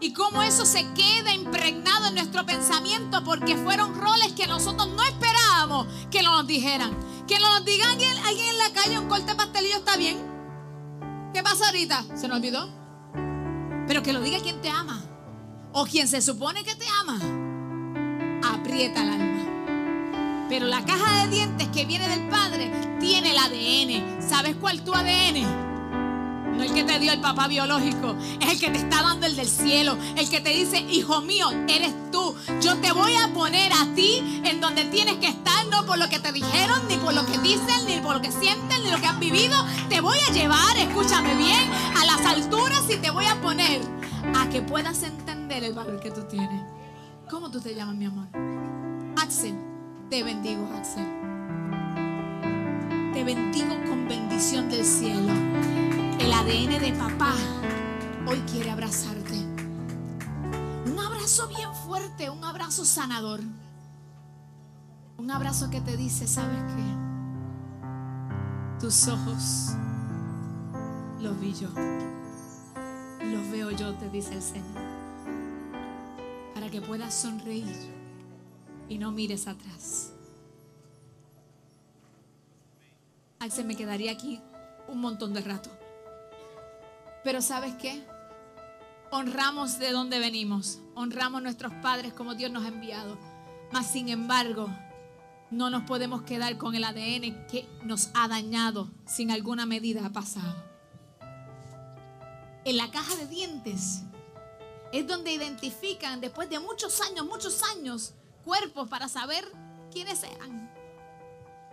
Y 0.00 0.12
cómo 0.12 0.42
eso 0.42 0.64
se 0.64 0.86
queda 0.92 1.34
impregnado 1.34 2.06
en 2.06 2.14
nuestro 2.14 2.46
pensamiento 2.46 3.24
porque 3.24 3.56
fueron 3.56 3.94
roles 3.94 4.32
que 4.32 4.46
nosotros 4.46 4.88
no 4.88 5.02
esperábamos 5.02 5.86
que 6.10 6.22
nos 6.22 6.46
dijeran. 6.46 6.92
Que 7.28 7.38
nos 7.38 7.62
diga 7.62 7.90
alguien, 7.90 8.16
alguien 8.24 8.48
en 8.48 8.58
la 8.58 8.72
calle 8.72 8.98
un 8.98 9.06
corte 9.06 9.34
pastelillo 9.34 9.76
está 9.76 9.98
bien. 9.98 10.16
¿Qué 11.34 11.42
pasa 11.42 11.66
ahorita? 11.66 12.02
¿Se 12.16 12.26
nos 12.26 12.38
olvidó? 12.38 12.70
Pero 13.86 14.02
que 14.02 14.14
lo 14.14 14.22
diga 14.22 14.40
quien 14.40 14.62
te 14.62 14.70
ama. 14.70 15.02
O 15.72 15.84
quien 15.84 16.08
se 16.08 16.22
supone 16.22 16.64
que 16.64 16.74
te 16.74 16.86
ama. 17.00 17.20
Aprieta 18.42 19.02
el 19.02 19.10
alma. 19.10 20.46
Pero 20.48 20.66
la 20.66 20.82
caja 20.86 21.24
de 21.24 21.28
dientes 21.28 21.68
que 21.68 21.84
viene 21.84 22.08
del 22.08 22.28
Padre 22.28 22.70
tiene 22.98 23.32
el 23.32 23.38
ADN. 23.38 24.22
¿Sabes 24.26 24.56
cuál 24.56 24.82
tu 24.82 24.94
ADN? 24.94 25.68
No 26.58 26.64
el 26.64 26.74
que 26.74 26.82
te 26.82 26.98
dio 26.98 27.12
el 27.12 27.20
papá 27.20 27.46
biológico, 27.46 28.16
es 28.40 28.50
el 28.50 28.58
que 28.58 28.70
te 28.70 28.78
está 28.78 29.00
dando 29.00 29.26
el 29.26 29.36
del 29.36 29.48
cielo, 29.48 29.96
el 30.16 30.28
que 30.28 30.40
te 30.40 30.50
dice, 30.50 30.80
hijo 30.80 31.20
mío, 31.20 31.48
eres 31.68 31.92
tú. 32.10 32.34
Yo 32.60 32.76
te 32.78 32.90
voy 32.90 33.14
a 33.14 33.32
poner 33.32 33.72
a 33.72 33.94
ti 33.94 34.42
en 34.42 34.60
donde 34.60 34.84
tienes 34.86 35.18
que 35.18 35.28
estar, 35.28 35.47
no 35.70 35.86
por 35.86 35.98
lo 35.98 36.08
que 36.08 36.18
te 36.18 36.32
dijeron, 36.32 36.86
ni 36.88 36.96
por 36.96 37.14
lo 37.14 37.24
que 37.26 37.38
dicen, 37.38 37.86
ni 37.86 38.00
por 38.00 38.16
lo 38.16 38.22
que 38.22 38.32
sienten, 38.32 38.82
ni 38.84 38.90
lo 38.90 38.98
que 38.98 39.06
han 39.06 39.20
vivido. 39.20 39.56
Te 39.88 40.00
voy 40.00 40.18
a 40.28 40.32
llevar, 40.32 40.76
escúchame 40.76 41.34
bien, 41.36 41.70
a 41.96 42.04
las 42.04 42.24
alturas 42.26 42.84
y 42.88 42.96
te 42.96 43.10
voy 43.10 43.26
a 43.26 43.40
poner 43.40 43.80
a 44.36 44.48
que 44.48 44.62
puedas 44.62 45.02
entender 45.02 45.64
el 45.64 45.74
valor 45.74 46.00
que 46.00 46.10
tú 46.10 46.22
tienes. 46.22 46.62
¿Cómo 47.30 47.50
tú 47.50 47.60
te 47.60 47.74
llamas, 47.74 47.96
mi 47.96 48.06
amor? 48.06 48.28
Axel, 49.16 49.54
te 50.10 50.22
bendigo, 50.22 50.68
Axel. 50.76 51.06
Te 53.12 53.24
bendigo 53.24 53.74
con 53.88 54.08
bendición 54.08 54.68
del 54.68 54.84
cielo 54.84 55.32
el 56.18 56.32
ADN 56.32 56.80
de 56.80 56.92
papá 56.92 57.34
hoy 58.26 58.38
quiere 58.50 58.70
abrazarte. 58.70 59.34
Un 60.84 60.98
abrazo 60.98 61.48
bien 61.48 61.74
fuerte, 61.86 62.28
un 62.28 62.44
abrazo 62.44 62.84
sanador. 62.84 63.40
Un 65.18 65.30
abrazo 65.32 65.68
que 65.68 65.80
te 65.80 65.96
dice, 65.96 66.26
¿sabes 66.26 66.62
qué? 66.74 66.82
Tus 68.80 69.08
ojos 69.08 69.72
los 71.20 71.38
vi 71.40 71.52
yo. 71.52 71.68
Los 73.24 73.50
veo 73.50 73.72
yo, 73.72 73.94
te 73.96 74.08
dice 74.10 74.34
el 74.34 74.42
Señor. 74.42 74.84
Para 76.54 76.70
que 76.70 76.80
puedas 76.80 77.12
sonreír 77.12 77.76
y 78.88 78.96
no 78.98 79.10
mires 79.10 79.48
atrás. 79.48 80.12
se 83.50 83.64
me 83.64 83.76
quedaría 83.76 84.12
aquí 84.12 84.40
un 84.88 85.00
montón 85.00 85.32
de 85.32 85.40
rato. 85.40 85.70
Pero 87.24 87.40
¿sabes 87.40 87.74
qué? 87.74 88.04
Honramos 89.10 89.78
de 89.78 89.90
donde 89.90 90.18
venimos, 90.18 90.80
honramos 90.94 91.38
a 91.38 91.42
nuestros 91.42 91.72
padres 91.82 92.12
como 92.12 92.34
Dios 92.34 92.52
nos 92.52 92.64
ha 92.64 92.68
enviado. 92.68 93.16
Mas 93.72 93.86
sin 93.86 94.10
embargo, 94.10 94.68
no 95.50 95.70
nos 95.70 95.84
podemos 95.84 96.22
quedar 96.22 96.58
con 96.58 96.74
el 96.74 96.84
ADN 96.84 97.46
que 97.46 97.66
nos 97.84 98.10
ha 98.14 98.28
dañado 98.28 98.90
sin 99.06 99.30
alguna 99.30 99.66
medida 99.66 100.06
ha 100.06 100.12
pasado. 100.12 100.54
En 102.64 102.76
la 102.76 102.90
caja 102.90 103.16
de 103.16 103.26
dientes 103.26 104.02
es 104.92 105.06
donde 105.06 105.32
identifican 105.32 106.20
después 106.20 106.50
de 106.50 106.58
muchos 106.58 107.00
años, 107.00 107.26
muchos 107.26 107.62
años, 107.62 108.14
cuerpos 108.44 108.88
para 108.88 109.08
saber 109.08 109.44
quiénes 109.90 110.22
eran. 110.22 110.70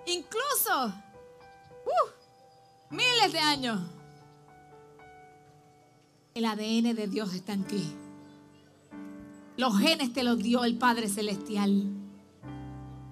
Incluso 0.06 0.88
uh, 0.88 2.10
miles 2.90 3.34
de 3.34 3.40
años 3.40 3.82
el 6.34 6.46
ADN 6.46 6.96
de 6.96 7.08
Dios 7.08 7.34
está 7.34 7.54
en 7.54 7.64
ti. 7.64 7.96
Los 9.56 9.80
genes 9.80 10.12
te 10.12 10.24
los 10.24 10.38
dio 10.38 10.66
el 10.66 10.78
Padre 10.78 11.08
Celestial. 11.08 12.05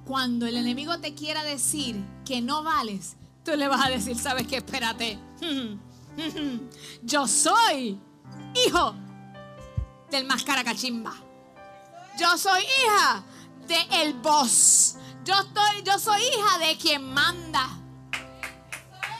Cuando 0.05 0.45
el 0.45 0.57
enemigo 0.57 0.99
te 0.99 1.15
quiera 1.15 1.43
decir 1.43 2.03
que 2.25 2.41
no 2.41 2.63
vales, 2.63 3.15
tú 3.45 3.55
le 3.55 3.67
vas 3.67 3.85
a 3.85 3.89
decir, 3.89 4.17
¿sabes 4.17 4.47
qué? 4.47 4.57
Espérate. 4.57 5.17
Yo 7.03 7.27
soy 7.27 7.99
hijo 8.65 8.95
del 10.11 10.25
máscara 10.25 10.63
cachimba. 10.63 11.13
Yo 12.19 12.37
soy 12.37 12.61
hija 12.61 13.23
de 13.67 14.03
el 14.03 14.13
boss. 14.13 14.97
Yo, 15.25 15.33
estoy, 15.33 15.83
yo 15.83 15.97
soy 15.97 16.21
hija 16.21 16.59
de 16.59 16.77
quien 16.77 17.13
manda. 17.13 17.69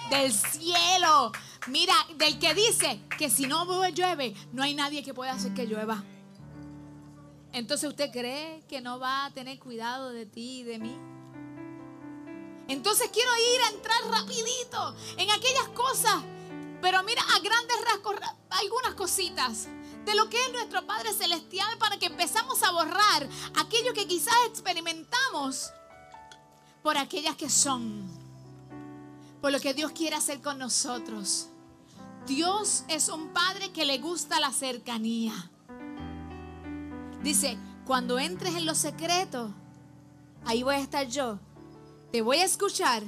Del 0.10 0.32
cielo. 0.32 1.32
Mira, 1.68 1.96
del 2.18 2.38
que 2.38 2.54
dice 2.54 3.02
que 3.18 3.30
si 3.30 3.48
no 3.48 3.66
llueve, 3.90 4.36
no 4.52 4.64
hay 4.64 4.76
nadie 4.76 5.02
que 5.02 5.14
pueda 5.14 5.32
hacer 5.32 5.54
que 5.54 5.66
llueva. 5.66 6.04
Entonces 7.54 7.88
usted 7.88 8.12
cree 8.12 8.64
que 8.68 8.82
no 8.82 9.00
va 9.00 9.26
a 9.26 9.32
tener 9.32 9.60
cuidado 9.60 10.10
de 10.10 10.26
ti 10.26 10.60
y 10.60 10.64
de 10.64 10.80
mí. 10.80 10.98
Entonces 12.68 13.10
quiero 13.14 13.30
ir 13.54 13.62
a 13.62 13.70
entrar 13.76 14.02
rapidito 14.10 14.96
en 15.18 15.30
aquellas 15.30 15.68
cosas, 15.70 16.24
pero 16.82 17.04
mira 17.04 17.22
a 17.22 17.40
grandes 17.40 17.78
rasgos 17.86 18.16
algunas 18.50 18.96
cositas 18.96 19.68
de 20.04 20.16
lo 20.16 20.30
que 20.30 20.44
es 20.44 20.52
nuestro 20.52 20.86
Padre 20.86 21.14
Celestial 21.14 21.78
para 21.78 21.98
que 21.98 22.08
empezamos 22.08 22.64
a 22.64 22.72
borrar 22.72 23.30
aquello 23.56 23.94
que 23.94 24.08
quizás 24.08 24.36
experimentamos 24.48 25.72
por 26.82 26.98
aquellas 26.98 27.36
que 27.36 27.50
son, 27.50 28.10
por 29.42 29.52
lo 29.52 29.60
que 29.60 29.74
Dios 29.74 29.92
quiere 29.92 30.16
hacer 30.16 30.42
con 30.42 30.58
nosotros. 30.58 31.50
Dios 32.26 32.84
es 32.88 33.10
un 33.10 33.32
padre 33.34 33.72
que 33.72 33.86
le 33.86 34.00
gusta 34.00 34.40
la 34.40 34.52
cercanía. 34.52 35.52
Dice, 37.24 37.58
cuando 37.86 38.20
entres 38.20 38.54
en 38.56 38.66
lo 38.66 38.76
secreto, 38.76 39.50
ahí 40.46 40.62
voy 40.62 40.76
a 40.76 40.80
estar 40.80 41.08
yo. 41.08 41.40
Te 42.12 42.22
voy 42.22 42.38
a 42.38 42.44
escuchar, 42.44 43.02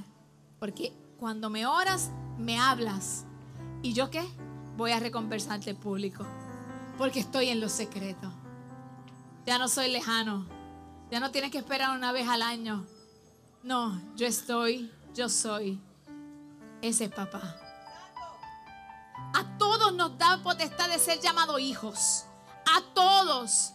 porque 0.57 0.93
cuando 1.19 1.50
me 1.50 1.65
oras, 1.65 2.12
me 2.38 2.57
hablas. 2.57 3.25
¿Y 3.81 3.91
yo 3.91 4.10
qué? 4.10 4.25
Voy 4.77 4.91
a 4.91 5.00
recompensarte 5.01 5.75
público. 5.75 6.25
Porque 6.98 7.19
estoy 7.19 7.50
en 7.50 7.60
lo 7.60 7.67
secreto. 7.67 8.31
Ya 9.45 9.57
no 9.57 9.67
soy 9.67 9.91
lejano. 9.91 10.45
Ya 11.12 11.19
no 11.19 11.31
tienes 11.31 11.51
que 11.51 11.57
esperar 11.57 11.95
una 11.95 12.13
vez 12.13 12.27
al 12.27 12.41
año. 12.41 12.86
No, 13.63 14.01
yo 14.15 14.25
estoy, 14.27 14.91
yo 15.13 15.27
soy. 15.27 15.79
Ese 16.81 17.05
es 17.05 17.12
papá. 17.12 17.57
A 19.34 19.57
todos 19.57 19.93
nos 19.93 20.17
da 20.17 20.41
potestad 20.41 20.88
de 20.89 21.00
ser 21.00 21.19
llamados 21.19 21.60
hijos. 21.60 22.25
A 22.65 22.81
todos. 22.93 23.75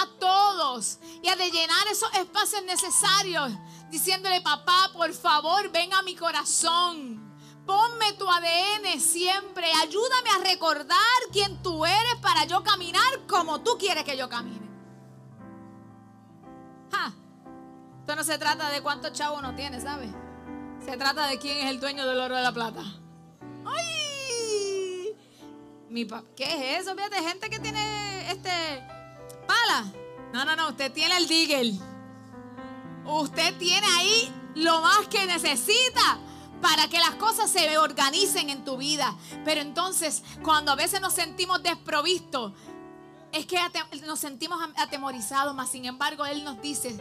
A 0.00 0.06
todos. 0.18 0.98
Y 1.22 1.28
a 1.28 1.36
de 1.36 1.50
llenar 1.50 1.86
esos 1.90 2.12
espacios 2.14 2.62
necesarios. 2.64 3.52
Diciéndole, 3.90 4.40
papá, 4.40 4.90
por 4.92 5.12
favor, 5.12 5.70
ven 5.70 5.92
a 5.92 6.02
mi 6.02 6.16
corazón. 6.16 7.30
Ponme 7.66 8.12
tu 8.14 8.28
ADN 8.28 9.00
siempre. 9.00 9.70
Ayúdame 9.82 10.30
a 10.30 10.44
recordar 10.50 10.98
quién 11.32 11.62
tú 11.62 11.84
eres 11.84 12.16
para 12.20 12.44
yo 12.44 12.62
caminar 12.62 13.26
como 13.28 13.60
tú 13.60 13.76
quieres 13.78 14.04
que 14.04 14.16
yo 14.16 14.28
camine. 14.28 14.62
Esto 18.02 18.16
no 18.16 18.24
se 18.24 18.36
trata 18.36 18.68
de 18.70 18.82
cuántos 18.82 19.12
chavos 19.12 19.38
uno 19.38 19.54
tiene, 19.54 19.80
¿sabes? 19.80 20.10
Se 20.84 20.96
trata 20.96 21.28
de 21.28 21.38
quién 21.38 21.58
es 21.58 21.66
el 21.66 21.78
dueño 21.78 22.04
del 22.04 22.18
oro 22.18 22.34
de 22.34 22.42
la 22.42 22.50
plata. 22.50 22.82
¡Ay! 23.64 25.16
Mi 25.88 26.04
¿Qué 26.34 26.42
es 26.42 26.82
eso? 26.82 26.96
Fíjate, 26.96 27.22
gente 27.22 27.48
que 27.48 27.60
tiene 27.60 28.32
este. 28.32 28.91
No, 30.32 30.44
no, 30.44 30.56
no, 30.56 30.68
usted 30.68 30.92
tiene 30.92 31.16
el 31.16 31.28
digger. 31.28 31.66
Usted 33.04 33.56
tiene 33.58 33.86
ahí 33.86 34.32
lo 34.54 34.80
más 34.80 35.06
que 35.08 35.26
necesita 35.26 36.18
para 36.62 36.88
que 36.88 36.98
las 36.98 37.16
cosas 37.16 37.50
se 37.50 37.76
organicen 37.76 38.48
en 38.48 38.64
tu 38.64 38.78
vida. 38.78 39.14
Pero 39.44 39.60
entonces, 39.60 40.22
cuando 40.42 40.72
a 40.72 40.76
veces 40.76 41.00
nos 41.00 41.12
sentimos 41.12 41.62
desprovistos, 41.62 42.52
es 43.32 43.46
que 43.46 43.58
nos 44.06 44.20
sentimos 44.20 44.58
atemorizados, 44.76 45.54
mas 45.54 45.70
sin 45.70 45.84
embargo 45.84 46.24
Él 46.24 46.44
nos 46.44 46.60
dice 46.62 46.98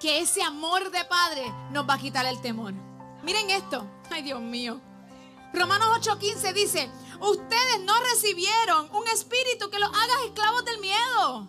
que 0.00 0.20
ese 0.20 0.42
amor 0.42 0.90
de 0.90 1.04
Padre 1.04 1.52
nos 1.70 1.88
va 1.88 1.94
a 1.94 1.98
quitar 1.98 2.26
el 2.26 2.40
temor. 2.40 2.74
Miren 3.22 3.50
esto, 3.50 3.86
ay 4.10 4.22
Dios 4.22 4.40
mío. 4.40 4.80
Romanos 5.52 5.88
8:15 6.00 6.52
dice, 6.52 6.90
ustedes 7.20 7.80
no 7.84 7.94
recibieron 8.12 8.88
un 8.94 9.06
espíritu 9.08 9.70
que 9.70 9.78
los 9.78 9.88
haga 9.88 10.24
esclavos 10.26 10.64
del 10.64 10.80
miedo. 10.80 11.48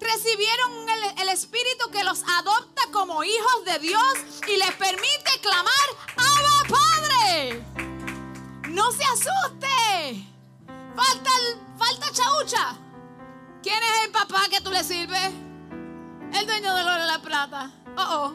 Recibieron 0.00 0.88
el, 1.18 1.28
espíritu 1.28 1.90
que 1.90 2.04
los 2.04 2.22
adopta 2.22 2.82
como 2.92 3.22
hijos 3.24 3.64
de 3.64 3.78
Dios 3.80 4.14
y 4.46 4.56
les 4.56 4.72
permite 4.72 5.40
clamar, 5.42 5.88
Abba 6.16 6.78
Padre. 6.78 7.64
No 8.68 8.90
se 8.92 9.04
asuste. 9.04 10.26
Falta, 10.96 11.30
falta 11.76 12.12
chaucha. 12.12 12.78
¿Quién 13.62 13.76
es 13.82 14.04
el 14.06 14.12
papá 14.12 14.42
que 14.50 14.60
tú 14.60 14.70
le 14.70 14.82
sirves? 14.84 15.30
El 16.32 16.46
dueño 16.46 16.74
del 16.74 16.86
oro 16.86 17.00
de 17.00 17.06
la 17.06 17.18
plata. 17.20 17.70
Oh, 17.96 18.06
oh. 18.10 18.34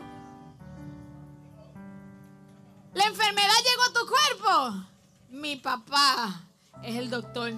La 2.93 3.05
enfermedad 3.05 3.53
llegó 3.65 3.83
a 3.83 3.93
tu 3.93 4.07
cuerpo. 4.07 4.85
Mi 5.29 5.55
papá 5.55 6.41
es 6.83 6.95
el 6.95 7.09
doctor. 7.09 7.53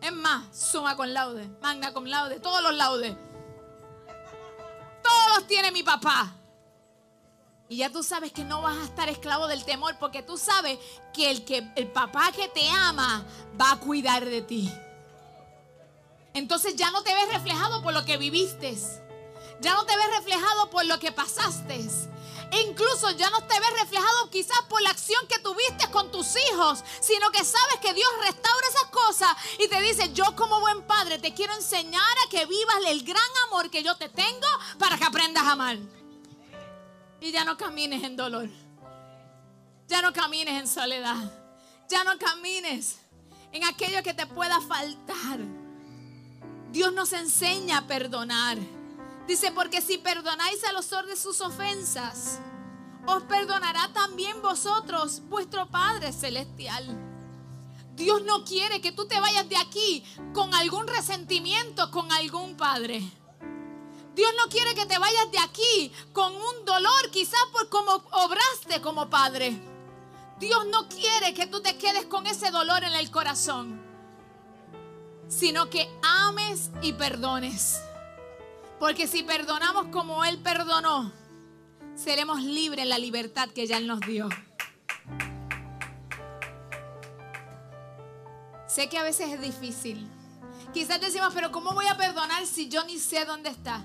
Es 0.00 0.12
más, 0.12 0.44
suma 0.56 0.96
con 0.96 1.12
laude, 1.12 1.48
magna 1.60 1.92
con 1.92 2.08
laude, 2.08 2.40
todos 2.40 2.62
los 2.62 2.74
laudes. 2.74 3.16
Tiene 5.46 5.72
mi 5.72 5.82
papá. 5.82 6.34
Y 7.68 7.78
ya 7.78 7.90
tú 7.90 8.02
sabes 8.02 8.32
que 8.32 8.44
no 8.44 8.62
vas 8.62 8.76
a 8.76 8.84
estar 8.84 9.08
esclavo 9.08 9.46
del 9.46 9.64
temor 9.64 9.96
porque 9.98 10.22
tú 10.22 10.36
sabes 10.36 10.78
que 11.12 11.30
el, 11.30 11.44
que 11.44 11.70
el 11.76 11.86
papá 11.86 12.32
que 12.32 12.48
te 12.48 12.68
ama 12.68 13.24
va 13.60 13.72
a 13.72 13.76
cuidar 13.76 14.24
de 14.24 14.42
ti. 14.42 14.72
Entonces 16.34 16.76
ya 16.76 16.90
no 16.90 17.02
te 17.02 17.14
ves 17.14 17.32
reflejado 17.32 17.82
por 17.82 17.94
lo 17.94 18.04
que 18.04 18.16
viviste. 18.16 18.76
Ya 19.60 19.74
no 19.74 19.84
te 19.84 19.96
ves 19.96 20.10
reflejado 20.16 20.70
por 20.70 20.84
lo 20.86 20.98
que 20.98 21.12
pasaste. 21.12 21.88
Incluso 22.52 23.10
ya 23.12 23.30
no 23.30 23.42
te 23.46 23.60
ves 23.60 23.80
reflejado 23.80 24.30
quizás 24.30 24.60
por 24.68 24.82
la 24.82 24.90
acción 24.90 25.26
que 25.28 25.38
tuviste 25.38 25.88
con 25.90 26.10
tus 26.10 26.34
hijos, 26.36 26.82
sino 27.00 27.30
que 27.30 27.44
sabes 27.44 27.76
que 27.80 27.94
Dios 27.94 28.08
restaura 28.22 28.66
esas 28.68 28.90
cosas 28.90 29.36
y 29.58 29.68
te 29.68 29.80
dice, 29.80 30.12
yo 30.12 30.34
como 30.34 30.58
buen 30.60 30.82
padre 30.82 31.18
te 31.18 31.32
quiero 31.32 31.54
enseñar 31.54 32.02
a 32.26 32.28
que 32.28 32.46
vivas 32.46 32.76
el 32.88 33.04
gran 33.04 33.22
amor 33.46 33.70
que 33.70 33.82
yo 33.82 33.94
te 33.96 34.08
tengo 34.08 34.48
para 34.78 34.98
que 34.98 35.04
aprendas 35.04 35.44
a 35.44 35.52
amar. 35.52 35.78
Y 37.20 37.30
ya 37.30 37.44
no 37.44 37.56
camines 37.56 38.02
en 38.02 38.16
dolor. 38.16 38.48
Ya 39.86 40.02
no 40.02 40.12
camines 40.12 40.58
en 40.58 40.66
soledad. 40.66 41.32
Ya 41.88 42.02
no 42.02 42.18
camines 42.18 42.98
en 43.52 43.64
aquello 43.64 44.02
que 44.02 44.14
te 44.14 44.26
pueda 44.26 44.60
faltar. 44.60 45.38
Dios 46.70 46.92
nos 46.92 47.12
enseña 47.12 47.78
a 47.78 47.86
perdonar. 47.86 48.58
Dice, 49.26 49.52
porque 49.52 49.80
si 49.80 49.98
perdonáis 49.98 50.64
a 50.64 50.72
los 50.72 50.86
sordos 50.86 51.18
sus 51.18 51.40
ofensas, 51.40 52.40
os 53.06 53.22
perdonará 53.24 53.92
también 53.92 54.40
vosotros, 54.42 55.22
vuestro 55.28 55.68
Padre 55.70 56.12
Celestial. 56.12 56.86
Dios 57.94 58.22
no 58.22 58.44
quiere 58.44 58.80
que 58.80 58.92
tú 58.92 59.06
te 59.06 59.20
vayas 59.20 59.48
de 59.48 59.56
aquí 59.56 60.02
con 60.32 60.54
algún 60.54 60.86
resentimiento 60.86 61.90
con 61.90 62.10
algún 62.12 62.56
padre. 62.56 63.02
Dios 64.14 64.32
no 64.38 64.48
quiere 64.48 64.74
que 64.74 64.86
te 64.86 64.98
vayas 64.98 65.30
de 65.30 65.38
aquí 65.38 65.92
con 66.12 66.34
un 66.34 66.64
dolor, 66.64 67.10
quizás 67.12 67.40
por 67.52 67.68
cómo 67.68 68.02
obraste 68.12 68.80
como 68.80 69.10
padre. 69.10 69.60
Dios 70.38 70.66
no 70.66 70.88
quiere 70.88 71.34
que 71.34 71.46
tú 71.46 71.60
te 71.60 71.76
quedes 71.76 72.06
con 72.06 72.26
ese 72.26 72.50
dolor 72.50 72.82
en 72.84 72.94
el 72.94 73.10
corazón 73.10 73.90
sino 75.30 75.70
que 75.70 75.88
ames 76.02 76.70
y 76.82 76.92
perdones. 76.92 77.80
Porque 78.80 79.06
si 79.06 79.22
perdonamos 79.22 79.86
como 79.92 80.24
Él 80.24 80.38
perdonó, 80.42 81.12
seremos 81.94 82.42
libres 82.42 82.82
en 82.82 82.88
la 82.88 82.98
libertad 82.98 83.48
que 83.50 83.68
ya 83.68 83.76
Él 83.76 83.86
nos 83.86 84.00
dio. 84.00 84.28
Sé 88.66 88.88
que 88.88 88.98
a 88.98 89.04
veces 89.04 89.30
es 89.30 89.40
difícil. 89.40 90.08
Quizás 90.72 91.00
decimos, 91.00 91.32
pero 91.32 91.52
¿cómo 91.52 91.72
voy 91.74 91.86
a 91.86 91.96
perdonar 91.96 92.44
si 92.46 92.68
yo 92.68 92.82
ni 92.84 92.98
sé 92.98 93.24
dónde 93.24 93.50
está? 93.50 93.84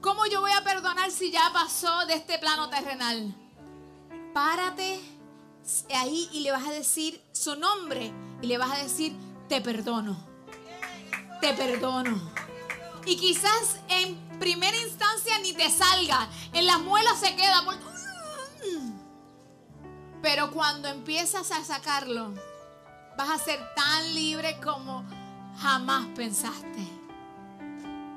¿Cómo 0.00 0.24
yo 0.26 0.40
voy 0.40 0.52
a 0.52 0.64
perdonar 0.64 1.10
si 1.10 1.30
ya 1.30 1.50
pasó 1.52 2.06
de 2.06 2.14
este 2.14 2.38
plano 2.38 2.70
terrenal? 2.70 3.34
Párate 4.32 5.00
ahí 5.94 6.30
y 6.32 6.40
le 6.40 6.52
vas 6.52 6.66
a 6.66 6.70
decir 6.70 7.20
su 7.32 7.56
nombre 7.56 8.12
y 8.40 8.46
le 8.46 8.56
vas 8.56 8.70
a 8.70 8.82
decir, 8.82 9.12
te 9.48 9.60
perdono 9.60 10.28
te 11.40 11.54
perdono. 11.54 12.20
Y 13.06 13.16
quizás 13.16 13.78
en 13.88 14.18
primera 14.38 14.76
instancia 14.76 15.38
ni 15.40 15.52
te 15.52 15.70
salga, 15.70 16.28
en 16.52 16.66
las 16.66 16.80
muelas 16.80 17.18
se 17.18 17.34
queda. 17.34 17.62
Pero 20.22 20.50
cuando 20.50 20.88
empiezas 20.88 21.50
a 21.52 21.64
sacarlo, 21.64 22.34
vas 23.16 23.30
a 23.30 23.38
ser 23.38 23.60
tan 23.74 24.14
libre 24.14 24.58
como 24.60 25.04
jamás 25.58 26.06
pensaste. 26.14 26.86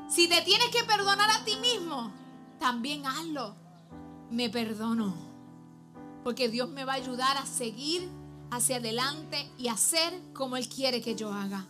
Si 0.09 0.27
te 0.27 0.41
tienes 0.41 0.69
que 0.69 0.83
perdonar 0.83 1.29
a 1.29 1.43
ti 1.45 1.55
mismo, 1.57 2.11
también 2.59 3.05
hazlo. 3.05 3.55
Me 4.29 4.49
perdono. 4.49 5.13
Porque 6.23 6.49
Dios 6.49 6.69
me 6.69 6.85
va 6.85 6.93
a 6.93 6.97
ayudar 6.97 7.37
a 7.37 7.45
seguir 7.45 8.09
hacia 8.51 8.77
adelante 8.77 9.49
y 9.57 9.69
hacer 9.69 10.13
como 10.33 10.57
Él 10.57 10.67
quiere 10.67 11.01
que 11.01 11.15
yo 11.15 11.33
haga 11.33 11.65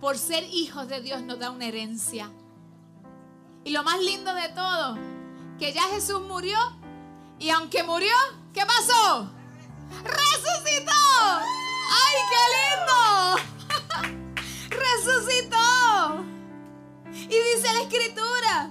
por 0.00 0.16
ser 0.16 0.44
hijos 0.44 0.88
de 0.88 1.00
Dios 1.00 1.22
nos 1.22 1.38
da 1.38 1.50
una 1.50 1.66
herencia. 1.66 2.30
Y 3.64 3.70
lo 3.70 3.82
más 3.82 4.00
lindo 4.00 4.34
de 4.34 4.48
todo, 4.48 4.96
que 5.58 5.72
ya 5.72 5.82
Jesús 5.90 6.22
murió 6.22 6.58
y 7.38 7.50
aunque 7.50 7.82
murió, 7.82 8.14
¿qué 8.54 8.62
pasó? 8.64 9.30
¡Resucitó! 10.02 10.92
¡Ay, 11.92 12.16
qué 12.30 12.42
lindo! 12.56 14.16
¡Resucitó! 14.70 16.24
Y 17.12 17.38
dice 17.54 17.72
la 17.74 17.82
escritura, 17.82 18.70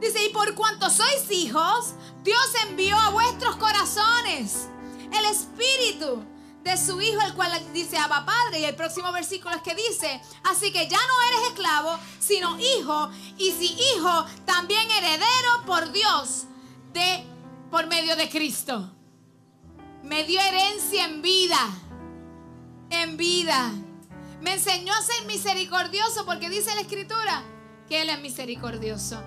dice, 0.00 0.24
y 0.24 0.28
por 0.30 0.54
cuanto 0.54 0.90
sois 0.90 1.30
hijos, 1.30 1.94
Dios 2.22 2.46
envió 2.68 2.96
a 2.98 3.10
vuestros 3.10 3.56
corazones 3.56 4.68
el 5.10 5.24
Espíritu 5.26 6.22
de 6.64 6.78
su 6.78 7.00
hijo, 7.00 7.20
el 7.20 7.34
cual 7.34 7.52
dice 7.72 7.98
Abba 7.98 8.24
Padre. 8.24 8.60
Y 8.60 8.64
el 8.64 8.74
próximo 8.74 9.12
versículo 9.12 9.54
es 9.54 9.62
que 9.62 9.74
dice, 9.74 10.20
así 10.44 10.72
que 10.72 10.88
ya 10.88 10.98
no 10.98 11.22
eres 11.28 11.50
esclavo, 11.50 11.98
sino 12.18 12.58
hijo, 12.58 13.10
y 13.36 13.52
si 13.52 13.76
hijo, 13.94 14.26
también 14.46 14.90
heredero 14.90 15.64
por 15.66 15.92
Dios, 15.92 16.44
de, 16.92 17.24
por 17.70 17.86
medio 17.86 18.16
de 18.16 18.28
Cristo. 18.30 18.90
Me 20.02 20.24
dio 20.24 20.40
herencia 20.40 21.04
en 21.04 21.22
vida, 21.22 21.60
en 22.90 23.16
vida. 23.16 23.70
Me 24.40 24.54
enseñó 24.54 24.92
a 24.92 25.02
ser 25.02 25.24
misericordioso 25.26 26.26
porque 26.26 26.50
dice 26.50 26.74
la 26.74 26.82
escritura 26.82 27.42
que 27.88 28.02
Él 28.02 28.10
es 28.10 28.20
misericordioso. 28.20 29.22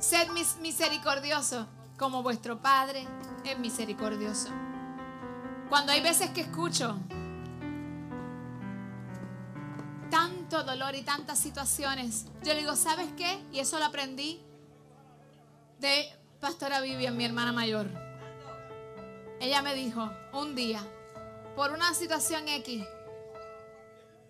Sed 0.00 0.28
misericordioso 0.60 1.66
como 1.98 2.22
vuestro 2.22 2.60
Padre 2.60 3.06
es 3.44 3.58
misericordioso. 3.58 4.50
Cuando 5.68 5.92
hay 5.92 6.00
veces 6.00 6.30
que 6.30 6.42
escucho, 6.42 6.96
tanto 10.10 10.62
dolor 10.62 10.94
y 10.94 11.02
tantas 11.02 11.38
situaciones. 11.38 12.26
Yo 12.42 12.54
le 12.54 12.60
digo, 12.60 12.76
¿sabes 12.76 13.08
qué? 13.16 13.42
Y 13.50 13.58
eso 13.58 13.78
lo 13.78 13.86
aprendí 13.86 14.40
de 15.80 16.08
Pastora 16.40 16.80
Vivian, 16.80 17.16
mi 17.16 17.24
hermana 17.24 17.52
mayor. 17.52 17.88
Ella 19.40 19.62
me 19.62 19.74
dijo 19.74 20.10
un 20.32 20.54
día, 20.54 20.80
por 21.56 21.72
una 21.72 21.92
situación 21.94 22.46
X, 22.48 22.84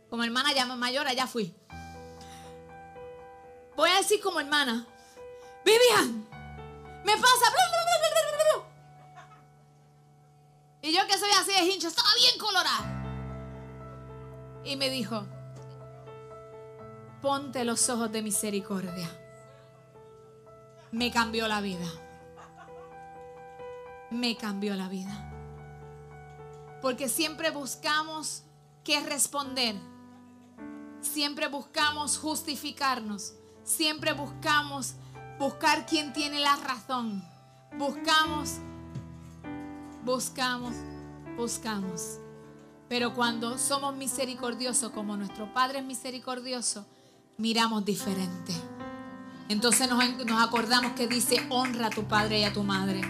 como 0.08 0.24
hermana 0.24 0.52
ya 0.52 0.64
mayor, 0.64 1.06
allá 1.06 1.26
fui. 1.26 1.54
Voy 3.76 3.90
a 3.90 3.96
decir 3.96 4.20
como 4.22 4.40
hermana, 4.40 4.86
Vivian, 5.64 6.26
me 7.04 7.12
pasa. 7.12 7.54
Y 10.84 10.92
yo 10.92 11.06
que 11.06 11.18
soy 11.18 11.30
así 11.40 11.50
de 11.50 11.72
hincho, 11.72 11.88
estaba 11.88 12.10
bien 12.14 12.38
colorada. 12.38 13.00
Y 14.64 14.76
me 14.76 14.90
dijo, 14.90 15.26
ponte 17.22 17.64
los 17.64 17.88
ojos 17.88 18.12
de 18.12 18.20
misericordia. 18.20 19.08
Me 20.92 21.10
cambió 21.10 21.48
la 21.48 21.62
vida. 21.62 21.86
Me 24.10 24.36
cambió 24.36 24.76
la 24.76 24.88
vida. 24.88 25.32
Porque 26.82 27.08
siempre 27.08 27.50
buscamos 27.50 28.42
qué 28.84 29.00
responder. 29.00 29.76
Siempre 31.00 31.48
buscamos 31.48 32.18
justificarnos. 32.18 33.32
Siempre 33.62 34.12
buscamos 34.12 34.96
buscar 35.38 35.86
quién 35.86 36.12
tiene 36.12 36.40
la 36.40 36.56
razón. 36.56 37.24
Buscamos, 37.78 38.58
buscamos, 40.04 40.74
buscamos. 41.36 42.18
Pero 42.88 43.14
cuando 43.14 43.58
somos 43.58 43.94
misericordiosos, 43.96 44.92
como 44.92 45.16
nuestro 45.16 45.52
Padre 45.52 45.80
es 45.80 45.84
misericordioso, 45.84 46.86
miramos 47.38 47.84
diferente. 47.84 48.52
Entonces 49.48 49.88
nos, 49.88 50.42
acordamos 50.42 50.92
que 50.92 51.06
dice, 51.06 51.46
honra 51.50 51.88
a 51.88 51.90
tu 51.90 52.04
padre 52.04 52.40
y 52.40 52.44
a 52.44 52.52
tu 52.52 52.62
madre. 52.62 53.02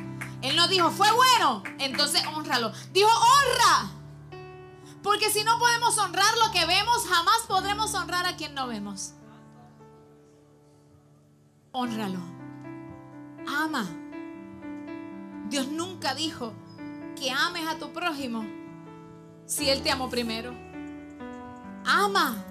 Él 0.42 0.56
no 0.56 0.66
dijo, 0.68 0.90
fue 0.90 1.08
bueno, 1.12 1.62
entonces 1.78 2.22
honralo. 2.34 2.72
Dijo, 2.92 3.08
honra. 3.08 3.90
Porque 5.02 5.30
si 5.30 5.44
no 5.44 5.58
podemos 5.58 5.96
honrar 5.98 6.36
lo 6.44 6.50
que 6.50 6.66
vemos, 6.66 7.06
jamás 7.06 7.42
podremos 7.46 7.94
honrar 7.94 8.26
a 8.26 8.36
quien 8.36 8.54
no 8.54 8.66
vemos. 8.66 9.12
Honralo. 11.72 12.18
Ama. 13.46 13.86
Dios 15.48 15.68
nunca 15.68 16.14
dijo 16.14 16.52
que 17.14 17.30
ames 17.30 17.66
a 17.66 17.78
tu 17.78 17.92
prójimo 17.92 18.44
si 19.46 19.68
Él 19.68 19.82
te 19.82 19.90
amó 19.90 20.08
primero. 20.08 20.54
Ama. 21.84 22.42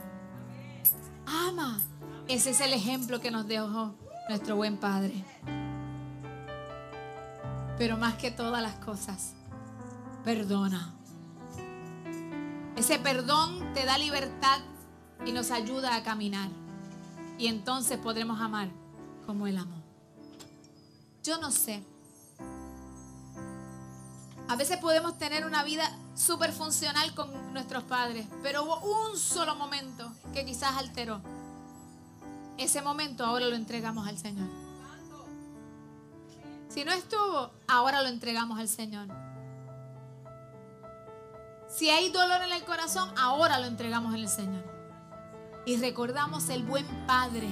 Ama. 1.26 1.80
Ese 2.28 2.52
es 2.52 2.62
el 2.62 2.74
ejemplo 2.74 3.20
que 3.20 3.32
nos 3.32 3.48
dejó 3.48 3.96
nuestro 4.30 4.56
buen 4.56 4.78
Padre. 4.78 5.14
Pero 7.78 7.98
más 7.98 8.16
que 8.16 8.32
todas 8.32 8.62
las 8.62 8.76
cosas, 8.76 9.34
perdona. 10.24 10.94
Ese 12.76 13.00
perdón 13.00 13.74
te 13.74 13.86
da 13.86 13.98
libertad 13.98 14.60
y 15.26 15.32
nos 15.32 15.52
ayuda 15.52 15.96
a 15.96 16.04
caminar. 16.04 16.50
Y 17.38 17.48
entonces 17.48 17.98
podremos 17.98 18.40
amar 18.40 18.70
como 19.26 19.48
Él 19.48 19.58
amó. 19.58 19.82
Yo 21.24 21.38
no 21.40 21.52
sé. 21.52 21.84
A 24.48 24.56
veces 24.56 24.78
podemos 24.78 25.18
tener 25.18 25.46
una 25.46 25.64
vida 25.64 25.90
súper 26.16 26.52
funcional 26.52 27.14
con 27.16 27.54
nuestros 27.54 27.84
padres, 27.84 28.28
pero 28.42 28.64
hubo 28.64 29.08
un 29.10 29.18
solo 29.18 29.56
momento 29.56 30.12
que 30.34 30.46
quizás 30.46 30.76
alteró. 30.78 31.22
Ese 32.58 32.82
momento 32.82 33.26
ahora 33.26 33.48
lo 33.48 33.56
entregamos 33.56 34.08
al 34.08 34.18
Señor. 34.18 34.48
Si 36.70 36.84
no 36.84 36.92
estuvo, 36.92 37.52
ahora 37.68 38.02
lo 38.02 38.10
entregamos 38.10 38.60
al 38.60 38.68
Señor. 38.68 39.08
Si 41.70 41.90
hay 41.90 42.10
dolor 42.10 42.42
en 42.44 42.52
el 42.52 42.64
corazón, 42.66 43.10
ahora 43.18 43.60
lo 43.60 43.66
entregamos 43.66 44.14
al 44.14 44.28
Señor. 44.28 44.64
Y 45.66 45.78
recordamos 45.78 46.50
el 46.50 46.64
buen 46.64 46.86
Padre 47.08 47.50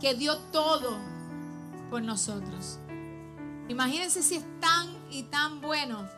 que 0.00 0.14
dio 0.14 0.36
todo 0.52 0.98
por 1.88 2.02
nosotros. 2.02 2.78
Imagínense 3.68 4.22
si 4.22 4.36
es 4.36 4.60
tan 4.60 4.93
y 5.14 5.22
tan 5.22 5.60
bueno 5.60 6.08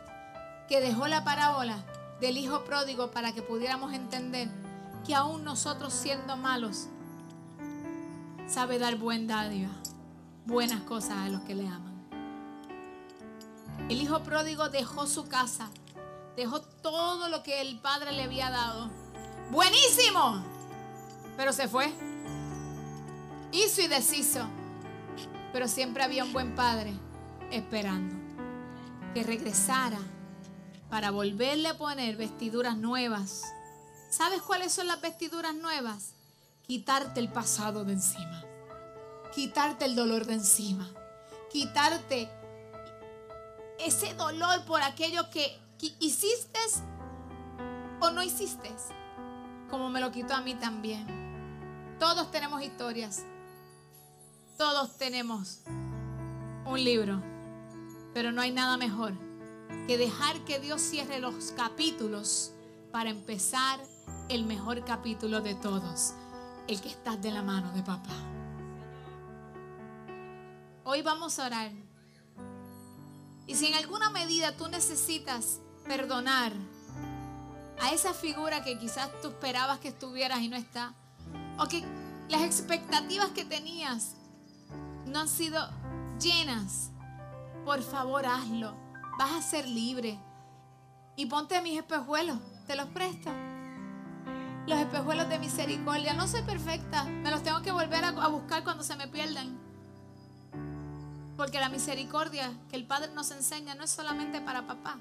que 0.67 0.81
dejó 0.81 1.07
la 1.07 1.23
parábola 1.23 1.77
del 2.19 2.35
hijo 2.35 2.63
pródigo 2.63 3.11
para 3.11 3.31
que 3.31 3.43
pudiéramos 3.43 3.93
entender 3.93 4.49
que 5.05 5.13
aún 5.13 5.43
nosotros 5.43 5.93
siendo 5.93 6.35
malos, 6.35 6.87
sabe 8.47 8.79
dar 8.79 8.95
buen 8.95 9.27
dádiva, 9.27 9.69
buenas 10.47 10.81
cosas 10.81 11.17
a 11.17 11.29
los 11.29 11.41
que 11.41 11.53
le 11.53 11.67
aman. 11.67 12.07
El 13.87 14.01
hijo 14.01 14.23
pródigo 14.23 14.69
dejó 14.69 15.05
su 15.05 15.27
casa, 15.27 15.69
dejó 16.35 16.61
todo 16.61 17.29
lo 17.29 17.43
que 17.43 17.61
el 17.61 17.79
padre 17.79 18.13
le 18.13 18.23
había 18.23 18.49
dado. 18.49 18.89
Buenísimo, 19.51 20.43
pero 21.37 21.53
se 21.53 21.67
fue. 21.67 21.93
Hizo 23.51 23.81
y 23.81 23.87
deshizo, 23.87 24.47
pero 25.53 25.67
siempre 25.67 26.03
había 26.03 26.23
un 26.23 26.33
buen 26.33 26.55
padre 26.55 26.93
esperando 27.51 28.16
que 29.17 29.23
regresara 29.23 29.97
para 30.91 31.09
volverle 31.09 31.69
a 31.69 31.77
poner 31.79 32.17
vestiduras 32.17 32.77
nuevas. 32.77 33.41
¿Sabes 34.11 34.43
cuáles 34.43 34.71
son 34.71 34.85
las 34.85 35.01
vestiduras 35.01 35.55
nuevas? 35.55 36.13
Quitarte 36.67 37.19
el 37.19 37.31
pasado 37.31 37.83
de 37.83 37.93
encima. 37.93 38.43
Quitarte 39.33 39.85
el 39.85 39.95
dolor 39.95 40.27
de 40.27 40.35
encima. 40.35 40.87
Quitarte 41.51 42.29
ese 43.79 44.13
dolor 44.13 44.63
por 44.65 44.83
aquello 44.83 45.31
que, 45.31 45.59
hiciste 45.99 46.59
o 47.99 48.11
no 48.11 48.21
hiciste. 48.21 48.69
Como 49.67 49.89
me 49.89 49.99
lo 49.99 50.11
quitó 50.11 50.35
a 50.35 50.41
mí 50.41 50.53
también. 50.53 51.97
Todos 51.99 52.29
tenemos 52.29 52.61
historias. 52.61 53.23
Todos 54.59 54.95
tenemos 54.95 55.61
un 56.67 56.83
libro. 56.83 57.36
Pero 58.17 58.31
no 58.31 58.41
hay 58.41 58.49
nada 58.49 58.77
mejor 58.77 59.13
que 59.85 59.95
dejar 59.95 60.43
que 60.43 60.57
Dios 60.57 60.81
cierre 60.81 61.19
los 61.19 61.51
capítulos 61.51 62.51
para 62.91 63.11
empezar 63.11 63.79
el 64.27 64.43
mejor 64.43 64.83
capítulo 64.83 65.41
de 65.41 65.53
todos, 65.53 66.15
el 66.67 66.81
que 66.81 66.89
estás 66.89 67.21
de 67.21 67.29
la 67.29 67.43
mano 67.43 67.71
de 67.73 67.83
papá. 67.83 68.15
Hoy 70.83 71.03
vamos 71.03 71.37
a 71.37 71.45
orar. 71.45 71.71
Y 73.45 73.53
si 73.53 73.67
en 73.67 73.75
alguna 73.75 74.09
medida 74.09 74.57
tú 74.57 74.67
necesitas 74.67 75.59
perdonar 75.85 76.53
a 77.79 77.93
esa 77.93 78.15
figura 78.15 78.63
que 78.63 78.79
quizás 78.79 79.11
tú 79.21 79.27
esperabas 79.27 79.77
que 79.77 79.89
estuvieras 79.89 80.41
y 80.41 80.49
no 80.49 80.57
está, 80.57 80.95
o 81.59 81.67
que 81.67 81.83
las 82.29 82.41
expectativas 82.41 83.29
que 83.29 83.45
tenías 83.45 84.15
no 85.05 85.19
han 85.19 85.29
sido 85.29 85.69
llenas, 86.19 86.89
por 87.67 87.83
favor 87.83 88.25
hazlo 88.25 88.73
vas 89.19 89.33
a 89.33 89.41
ser 89.41 89.67
libre. 89.67 90.17
Y 91.17 91.25
ponte 91.25 91.61
mis 91.61 91.77
espejuelos, 91.77 92.39
te 92.65 92.77
los 92.77 92.85
presto. 92.87 93.29
Los 94.67 94.79
espejuelos 94.79 95.27
de 95.27 95.37
misericordia. 95.37 96.13
No 96.13 96.29
soy 96.29 96.43
perfecta, 96.43 97.03
me 97.03 97.29
los 97.29 97.43
tengo 97.43 97.61
que 97.61 97.71
volver 97.71 98.05
a, 98.05 98.11
buscar 98.29 98.63
cuando 98.63 98.83
se 98.83 98.95
me 98.95 99.09
pierdan. 99.09 99.59
Porque 101.35 101.59
la 101.59 101.67
misericordia 101.67 102.53
que 102.69 102.77
el 102.77 102.85
Padre 102.85 103.11
nos 103.13 103.31
enseña 103.31 103.75
no 103.75 103.83
es 103.83 103.91
solamente 103.91 104.39
para 104.39 104.65
papá, 104.65 104.97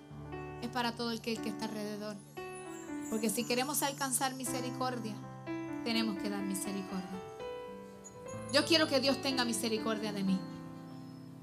es 0.61 0.69
para 0.69 0.91
todo 0.91 1.13
el 1.13 1.21
que, 1.21 1.35
el 1.35 1.43
que 1.43 1.51
está 1.51 1.67
alrededor. 1.67 2.17
Porque 3.11 3.31
si 3.31 3.45
queremos 3.45 3.85
alcanzar 3.85 4.35
misericordia, 4.35 5.15
tenemos 5.85 6.21
que 6.21 6.31
dar 6.31 6.43
misericordia. 6.43 7.21
Yo 8.53 8.65
quiero 8.65 8.89
que 8.89 8.99
Dios 8.99 9.23
tenga 9.23 9.45
misericordia 9.45 10.13
de 10.13 10.25
mí. 10.25 10.41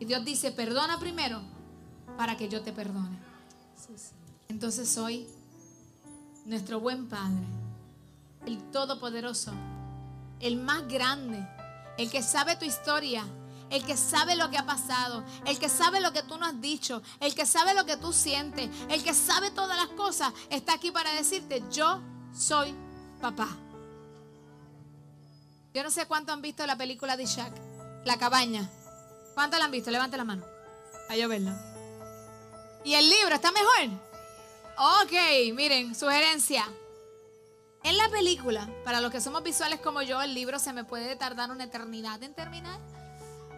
Y 0.03 0.05
Dios 0.05 0.25
dice, 0.25 0.51
perdona 0.51 0.99
primero 0.99 1.41
para 2.17 2.35
que 2.35 2.49
yo 2.49 2.61
te 2.61 2.73
perdone. 2.73 3.17
Entonces 4.49 4.97
hoy, 4.97 5.25
nuestro 6.43 6.81
buen 6.81 7.07
Padre, 7.07 7.45
el 8.45 8.61
Todopoderoso, 8.71 9.53
el 10.41 10.57
más 10.57 10.85
grande, 10.89 11.47
el 11.97 12.11
que 12.11 12.21
sabe 12.21 12.57
tu 12.57 12.65
historia, 12.65 13.25
el 13.69 13.85
que 13.85 13.95
sabe 13.95 14.35
lo 14.35 14.49
que 14.49 14.57
ha 14.57 14.65
pasado, 14.65 15.23
el 15.45 15.57
que 15.57 15.69
sabe 15.69 16.01
lo 16.01 16.11
que 16.11 16.23
tú 16.23 16.37
no 16.37 16.47
has 16.47 16.59
dicho, 16.59 17.01
el 17.21 17.33
que 17.33 17.45
sabe 17.45 17.73
lo 17.73 17.85
que 17.85 17.95
tú 17.95 18.11
sientes, 18.11 18.69
el 18.89 19.05
que 19.05 19.13
sabe 19.13 19.51
todas 19.51 19.77
las 19.77 19.95
cosas, 19.95 20.33
está 20.49 20.73
aquí 20.73 20.91
para 20.91 21.13
decirte, 21.13 21.63
yo 21.71 22.01
soy 22.35 22.75
papá. 23.21 23.47
Yo 25.73 25.81
no 25.81 25.89
sé 25.89 26.07
cuánto 26.07 26.33
han 26.33 26.41
visto 26.41 26.67
la 26.67 26.75
película 26.75 27.15
de 27.15 27.23
Isaac, 27.23 27.53
La 28.03 28.17
cabaña. 28.17 28.69
¿Cuánto 29.33 29.57
la 29.57 29.65
han 29.65 29.71
visto? 29.71 29.91
Levante 29.91 30.17
la 30.17 30.23
mano. 30.23 30.45
A 31.09 31.15
yo 31.15 31.27
verla. 31.27 31.55
¿Y 32.83 32.95
el 32.95 33.09
libro 33.09 33.35
está 33.35 33.51
mejor? 33.51 33.89
Ok, 34.77 35.13
miren, 35.53 35.95
sugerencia. 35.95 36.65
En 37.83 37.97
la 37.97 38.09
película, 38.09 38.69
para 38.83 39.01
los 39.01 39.11
que 39.11 39.21
somos 39.21 39.43
visuales 39.43 39.79
como 39.81 40.01
yo, 40.01 40.21
el 40.21 40.33
libro 40.33 40.57
se 40.57 40.73
me 40.73 40.83
puede 40.83 41.15
tardar 41.15 41.51
una 41.51 41.65
eternidad 41.65 42.21
en 42.23 42.33
terminar. 42.33 42.79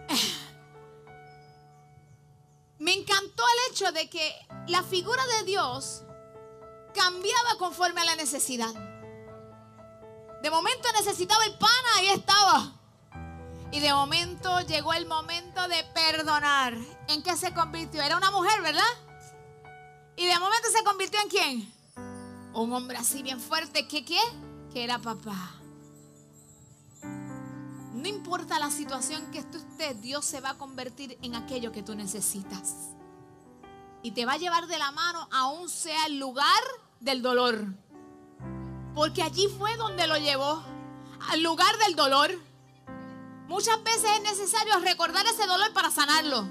Me 2.77 2.93
encantó 2.93 3.43
el 3.43 3.71
hecho 3.71 3.91
de 3.93 4.09
que 4.09 4.35
la 4.67 4.83
figura 4.83 5.25
de 5.37 5.43
Dios 5.45 6.03
cambiaba 6.93 7.57
conforme 7.57 8.01
a 8.01 8.05
la 8.05 8.15
necesidad. 8.15 8.73
De 10.41 10.49
momento 10.49 10.87
necesitaba 10.91 11.45
el 11.45 11.57
pan, 11.57 11.69
ahí 11.95 12.07
estaba. 12.07 12.74
Y 13.75 13.81
de 13.81 13.91
momento 13.91 14.61
llegó 14.61 14.93
el 14.93 15.05
momento 15.05 15.67
de 15.67 15.83
perdonar. 15.93 16.77
¿En 17.09 17.21
qué 17.21 17.35
se 17.35 17.53
convirtió? 17.53 18.01
Era 18.01 18.15
una 18.15 18.31
mujer, 18.31 18.61
¿verdad? 18.61 18.81
Y 20.15 20.25
de 20.25 20.39
momento 20.39 20.69
se 20.71 20.81
convirtió 20.85 21.19
en 21.21 21.27
quién? 21.27 21.73
Un 22.53 22.71
hombre 22.71 22.95
así 22.97 23.21
bien 23.21 23.41
fuerte. 23.41 23.85
¿Qué 23.85 24.05
qué? 24.05 24.17
Que 24.71 24.85
era 24.85 24.97
papá. 24.99 25.55
No 27.01 28.07
importa 28.07 28.59
la 28.59 28.71
situación 28.71 29.29
que 29.31 29.39
esté, 29.39 29.93
Dios 29.95 30.23
se 30.23 30.39
va 30.39 30.51
a 30.51 30.57
convertir 30.57 31.17
en 31.21 31.35
aquello 31.35 31.73
que 31.73 31.83
tú 31.83 31.95
necesitas. 31.95 32.93
Y 34.03 34.11
te 34.11 34.25
va 34.25 34.33
a 34.33 34.37
llevar 34.37 34.67
de 34.67 34.77
la 34.77 34.93
mano 34.93 35.27
aún 35.33 35.67
sea 35.67 36.05
el 36.05 36.17
lugar 36.17 36.63
del 37.01 37.21
dolor. 37.21 37.65
Porque 38.93 39.21
allí 39.21 39.49
fue 39.57 39.75
donde 39.75 40.07
lo 40.07 40.17
llevó. 40.17 40.63
Al 41.29 41.43
lugar 41.43 41.77
del 41.79 41.97
dolor. 41.97 42.54
Muchas 43.47 43.83
veces 43.83 44.09
es 44.15 44.21
necesario 44.23 44.79
recordar 44.79 45.25
ese 45.27 45.45
dolor 45.45 45.71
para 45.73 45.91
sanarlo. 45.91 46.47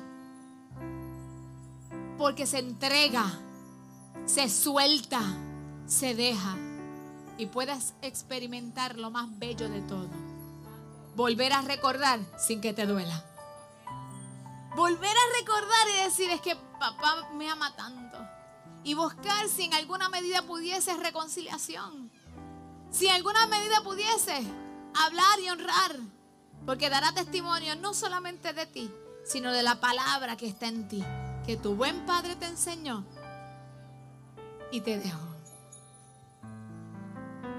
Porque 2.16 2.46
se 2.46 2.58
entrega, 2.60 3.24
se 4.26 4.48
suelta, 4.48 5.20
se 5.86 6.14
deja. 6.14 6.56
Y 7.36 7.46
puedas 7.46 7.94
experimentar 8.00 8.96
lo 8.96 9.10
más 9.10 9.26
bello 9.38 9.68
de 9.68 9.80
todo. 9.82 10.08
Volver 11.16 11.52
a 11.52 11.62
recordar 11.62 12.20
sin 12.38 12.60
que 12.60 12.72
te 12.72 12.86
duela. 12.86 13.24
Volver 14.76 15.16
a 15.16 15.38
recordar 15.40 15.88
y 15.94 16.04
decir 16.04 16.30
es 16.30 16.40
que 16.40 16.56
papá 16.78 17.28
me 17.34 17.50
ama 17.50 17.74
tanto. 17.74 18.18
Y 18.84 18.94
buscar 18.94 19.48
si 19.48 19.64
en 19.64 19.74
alguna 19.74 20.08
medida 20.08 20.42
pudiese 20.42 20.96
reconciliación. 20.96 22.10
Si 22.90 23.06
en 23.06 23.14
alguna 23.14 23.46
medida 23.48 23.82
pudiese 23.82 24.44
hablar 24.94 25.40
y 25.40 25.48
honrar 25.48 26.13
porque 26.66 26.88
dará 26.88 27.12
testimonio 27.12 27.76
no 27.76 27.94
solamente 27.94 28.52
de 28.52 28.66
ti, 28.66 28.90
sino 29.24 29.52
de 29.52 29.62
la 29.62 29.80
palabra 29.80 30.36
que 30.36 30.46
está 30.46 30.66
en 30.66 30.88
ti, 30.88 31.04
que 31.44 31.56
tu 31.56 31.74
buen 31.74 32.06
padre 32.06 32.36
te 32.36 32.46
enseñó 32.46 33.04
y 34.70 34.80
te 34.80 34.98
dejó. 34.98 35.34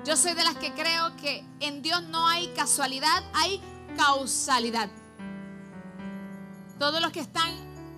Yo 0.05 0.15
soy 0.15 0.33
de 0.33 0.43
las 0.43 0.55
que 0.57 0.73
creo 0.73 1.15
que 1.17 1.43
en 1.59 1.81
Dios 1.81 2.03
no 2.03 2.27
hay 2.27 2.47
casualidad, 2.49 3.23
hay 3.33 3.61
causalidad. 3.97 4.89
Todos 6.77 7.01
los 7.01 7.11
que 7.11 7.21
están 7.21 7.53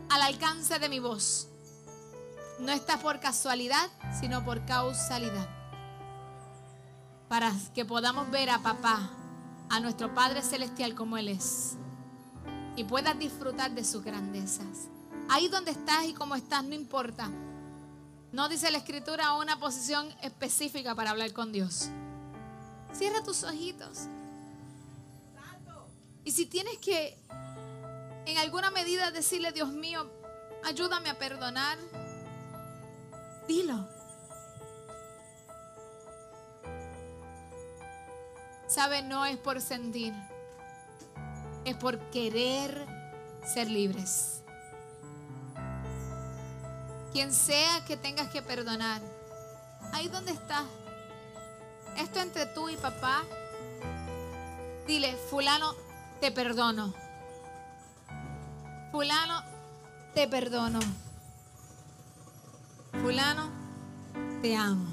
al 0.09 0.21
alcance 0.21 0.79
de 0.79 0.87
mi 0.87 0.99
voz, 0.99 1.47
no 2.59 2.71
está 2.71 2.97
por 2.99 3.19
casualidad, 3.19 3.89
sino 4.19 4.43
por 4.45 4.65
causalidad. 4.65 5.49
Para 7.27 7.51
que 7.75 7.83
podamos 7.83 8.31
ver 8.31 8.49
a 8.49 8.59
papá 8.59 9.09
a 9.69 9.79
nuestro 9.79 10.13
Padre 10.13 10.41
Celestial 10.41 10.95
como 10.95 11.17
Él 11.17 11.29
es 11.29 11.77
y 12.75 12.83
puedas 12.83 13.17
disfrutar 13.17 13.71
de 13.71 13.83
sus 13.83 14.03
grandezas. 14.03 14.87
Ahí 15.29 15.47
donde 15.49 15.71
estás 15.71 16.05
y 16.05 16.13
como 16.13 16.35
estás, 16.35 16.63
no 16.63 16.75
importa. 16.75 17.29
No 18.31 18.47
dice 18.47 18.69
la 18.71 18.77
Escritura 18.77 19.33
una 19.33 19.59
posición 19.59 20.07
específica 20.21 20.93
para 20.93 21.09
hablar 21.09 21.33
con 21.33 21.51
Dios. 21.51 21.89
Cierra 22.93 23.23
tus 23.23 23.43
ojitos. 23.43 24.07
Y 26.23 26.31
si 26.31 26.45
tienes 26.45 26.77
que, 26.77 27.17
en 28.25 28.37
alguna 28.37 28.69
medida, 28.69 29.11
decirle, 29.11 29.51
Dios 29.53 29.71
mío, 29.71 30.09
ayúdame 30.63 31.09
a 31.09 31.17
perdonar, 31.17 31.77
dilo. 33.47 33.96
Sabe, 38.67 39.01
no 39.01 39.25
es 39.25 39.37
por 39.37 39.61
sentir, 39.61 40.13
es 41.63 41.75
por 41.75 41.97
querer 42.11 42.85
ser 43.45 43.69
libres. 43.69 44.41
Quien 47.13 47.33
sea 47.33 47.85
que 47.85 47.95
tengas 47.95 48.29
que 48.29 48.41
perdonar, 48.41 49.01
ahí 49.93 50.09
donde 50.09 50.33
estás, 50.33 50.65
esto 51.95 52.19
entre 52.19 52.45
tú 52.47 52.67
y 52.69 52.75
papá, 52.75 53.23
dile, 54.85 55.15
fulano, 55.29 55.73
te 56.19 56.31
perdono. 56.31 56.93
Fulano, 58.91 59.43
te 60.13 60.27
perdono. 60.27 60.79
Fulano, 63.01 63.49
te 64.41 64.55
amo. 64.55 64.87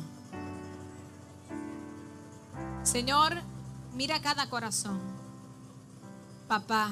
Señor, 2.82 3.42
Mira 3.94 4.20
cada 4.20 4.50
corazón. 4.50 5.00
Papá, 6.48 6.90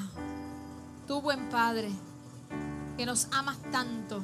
tu 1.05 1.21
buen 1.21 1.49
Padre, 1.49 1.91
que 2.97 3.05
nos 3.05 3.27
amas 3.31 3.57
tanto, 3.71 4.23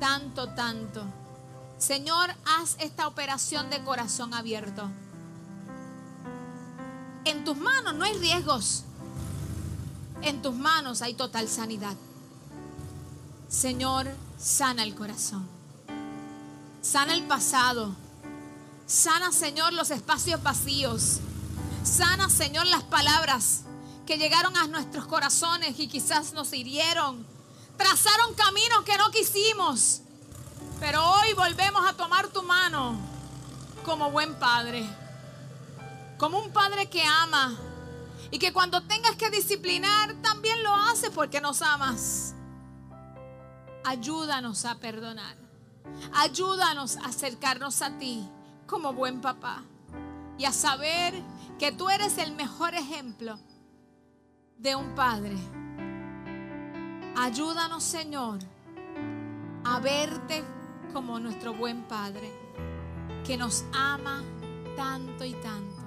tanto, 0.00 0.48
tanto. 0.50 1.04
Señor, 1.78 2.34
haz 2.44 2.76
esta 2.80 3.06
operación 3.06 3.70
de 3.70 3.82
corazón 3.84 4.34
abierto. 4.34 4.90
En 7.24 7.44
tus 7.44 7.56
manos 7.56 7.94
no 7.94 8.04
hay 8.04 8.18
riesgos. 8.18 8.84
En 10.22 10.42
tus 10.42 10.54
manos 10.54 11.02
hay 11.02 11.14
total 11.14 11.48
sanidad. 11.48 11.94
Señor, 13.48 14.08
sana 14.38 14.82
el 14.82 14.94
corazón. 14.96 15.46
Sana 16.82 17.14
el 17.14 17.22
pasado. 17.28 17.94
Sana, 18.86 19.30
Señor, 19.30 19.72
los 19.72 19.90
espacios 19.92 20.42
vacíos. 20.42 21.20
Sana, 21.82 22.28
Señor, 22.28 22.66
las 22.66 22.82
palabras 22.84 23.62
que 24.06 24.18
llegaron 24.18 24.56
a 24.56 24.66
nuestros 24.66 25.06
corazones 25.06 25.78
y 25.78 25.88
quizás 25.88 26.32
nos 26.32 26.52
hirieron. 26.52 27.26
Trazaron 27.76 28.34
caminos 28.34 28.82
que 28.84 28.98
no 28.98 29.10
quisimos. 29.10 30.02
Pero 30.78 31.02
hoy 31.02 31.32
volvemos 31.34 31.88
a 31.88 31.94
tomar 31.94 32.28
tu 32.28 32.42
mano 32.42 32.98
como 33.84 34.10
buen 34.10 34.34
padre. 34.34 34.84
Como 36.18 36.38
un 36.38 36.52
padre 36.52 36.90
que 36.90 37.02
ama. 37.02 37.56
Y 38.30 38.38
que 38.38 38.52
cuando 38.52 38.82
tengas 38.82 39.16
que 39.16 39.30
disciplinar, 39.30 40.14
también 40.22 40.62
lo 40.62 40.74
hace 40.74 41.10
porque 41.10 41.40
nos 41.40 41.62
amas. 41.62 42.34
Ayúdanos 43.84 44.66
a 44.66 44.74
perdonar. 44.74 45.36
Ayúdanos 46.12 46.98
a 46.98 47.06
acercarnos 47.06 47.80
a 47.80 47.98
ti 47.98 48.28
como 48.66 48.92
buen 48.92 49.22
papá. 49.22 49.62
Y 50.38 50.44
a 50.44 50.52
saber 50.52 51.14
que 51.60 51.72
tú 51.72 51.90
eres 51.90 52.16
el 52.16 52.32
mejor 52.32 52.74
ejemplo 52.74 53.38
de 54.56 54.74
un 54.74 54.94
padre. 54.94 55.36
Ayúdanos, 57.18 57.84
Señor, 57.84 58.38
a 59.62 59.78
verte 59.78 60.42
como 60.94 61.20
nuestro 61.20 61.52
buen 61.52 61.82
Padre, 61.82 62.32
que 63.26 63.36
nos 63.36 63.66
ama 63.74 64.24
tanto 64.74 65.22
y 65.22 65.34
tanto. 65.34 65.82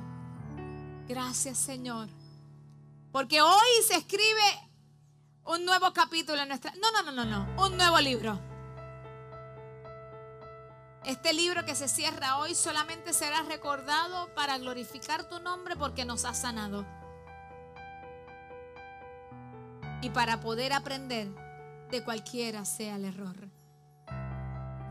Gracias, 1.08 1.58
Señor. 1.58 2.08
Porque 3.12 3.42
hoy 3.42 3.84
se 3.88 3.96
escribe 3.96 4.70
un 5.46 5.66
nuevo 5.66 5.92
capítulo 5.92 6.40
en 6.40 6.50
nuestra... 6.50 6.72
No, 6.76 6.92
no, 6.92 7.12
no, 7.12 7.26
no, 7.26 7.26
no. 7.26 7.66
Un 7.66 7.78
nuevo 7.78 8.00
libro. 8.00 8.40
Este 11.06 11.34
libro 11.34 11.66
que 11.66 11.76
se 11.76 11.90
cierra 11.90 12.38
hoy 12.38 12.56
solamente 12.56 13.12
será 13.12 13.44
recordado 13.44 14.34
para 14.36 14.58
glorificar 14.58 15.28
tu 15.28 15.40
nombre 15.42 15.76
porque 15.76 16.06
nos 16.06 16.24
ha 16.24 16.34
sanado. 16.34 16.86
Y 20.02 20.10
para 20.12 20.40
poder 20.40 20.72
aprender 20.72 21.28
de 21.92 22.04
cualquiera 22.06 22.64
sea 22.64 22.96
el 22.96 23.04
error. 23.04 23.36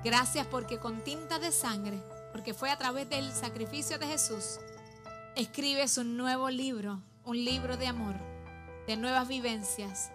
Gracias 0.04 0.46
porque 0.46 0.78
con 0.78 1.02
tinta 1.02 1.38
de 1.38 1.50
sangre, 1.50 2.02
porque 2.32 2.52
fue 2.52 2.70
a 2.70 2.76
través 2.76 3.08
del 3.08 3.32
sacrificio 3.32 3.98
de 3.98 4.06
Jesús, 4.06 4.58
escribes 5.34 5.96
un 5.96 6.18
nuevo 6.18 6.50
libro, 6.50 7.02
un 7.24 7.42
libro 7.42 7.78
de 7.78 7.86
amor, 7.86 8.16
de 8.86 8.96
nuevas 8.96 9.28
vivencias, 9.28 10.10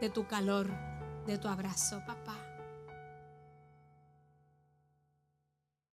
de 0.00 0.08
tu 0.08 0.26
calor, 0.26 0.70
de 1.26 1.36
tu 1.36 1.48
abrazo, 1.48 2.00
papá. 2.06 2.45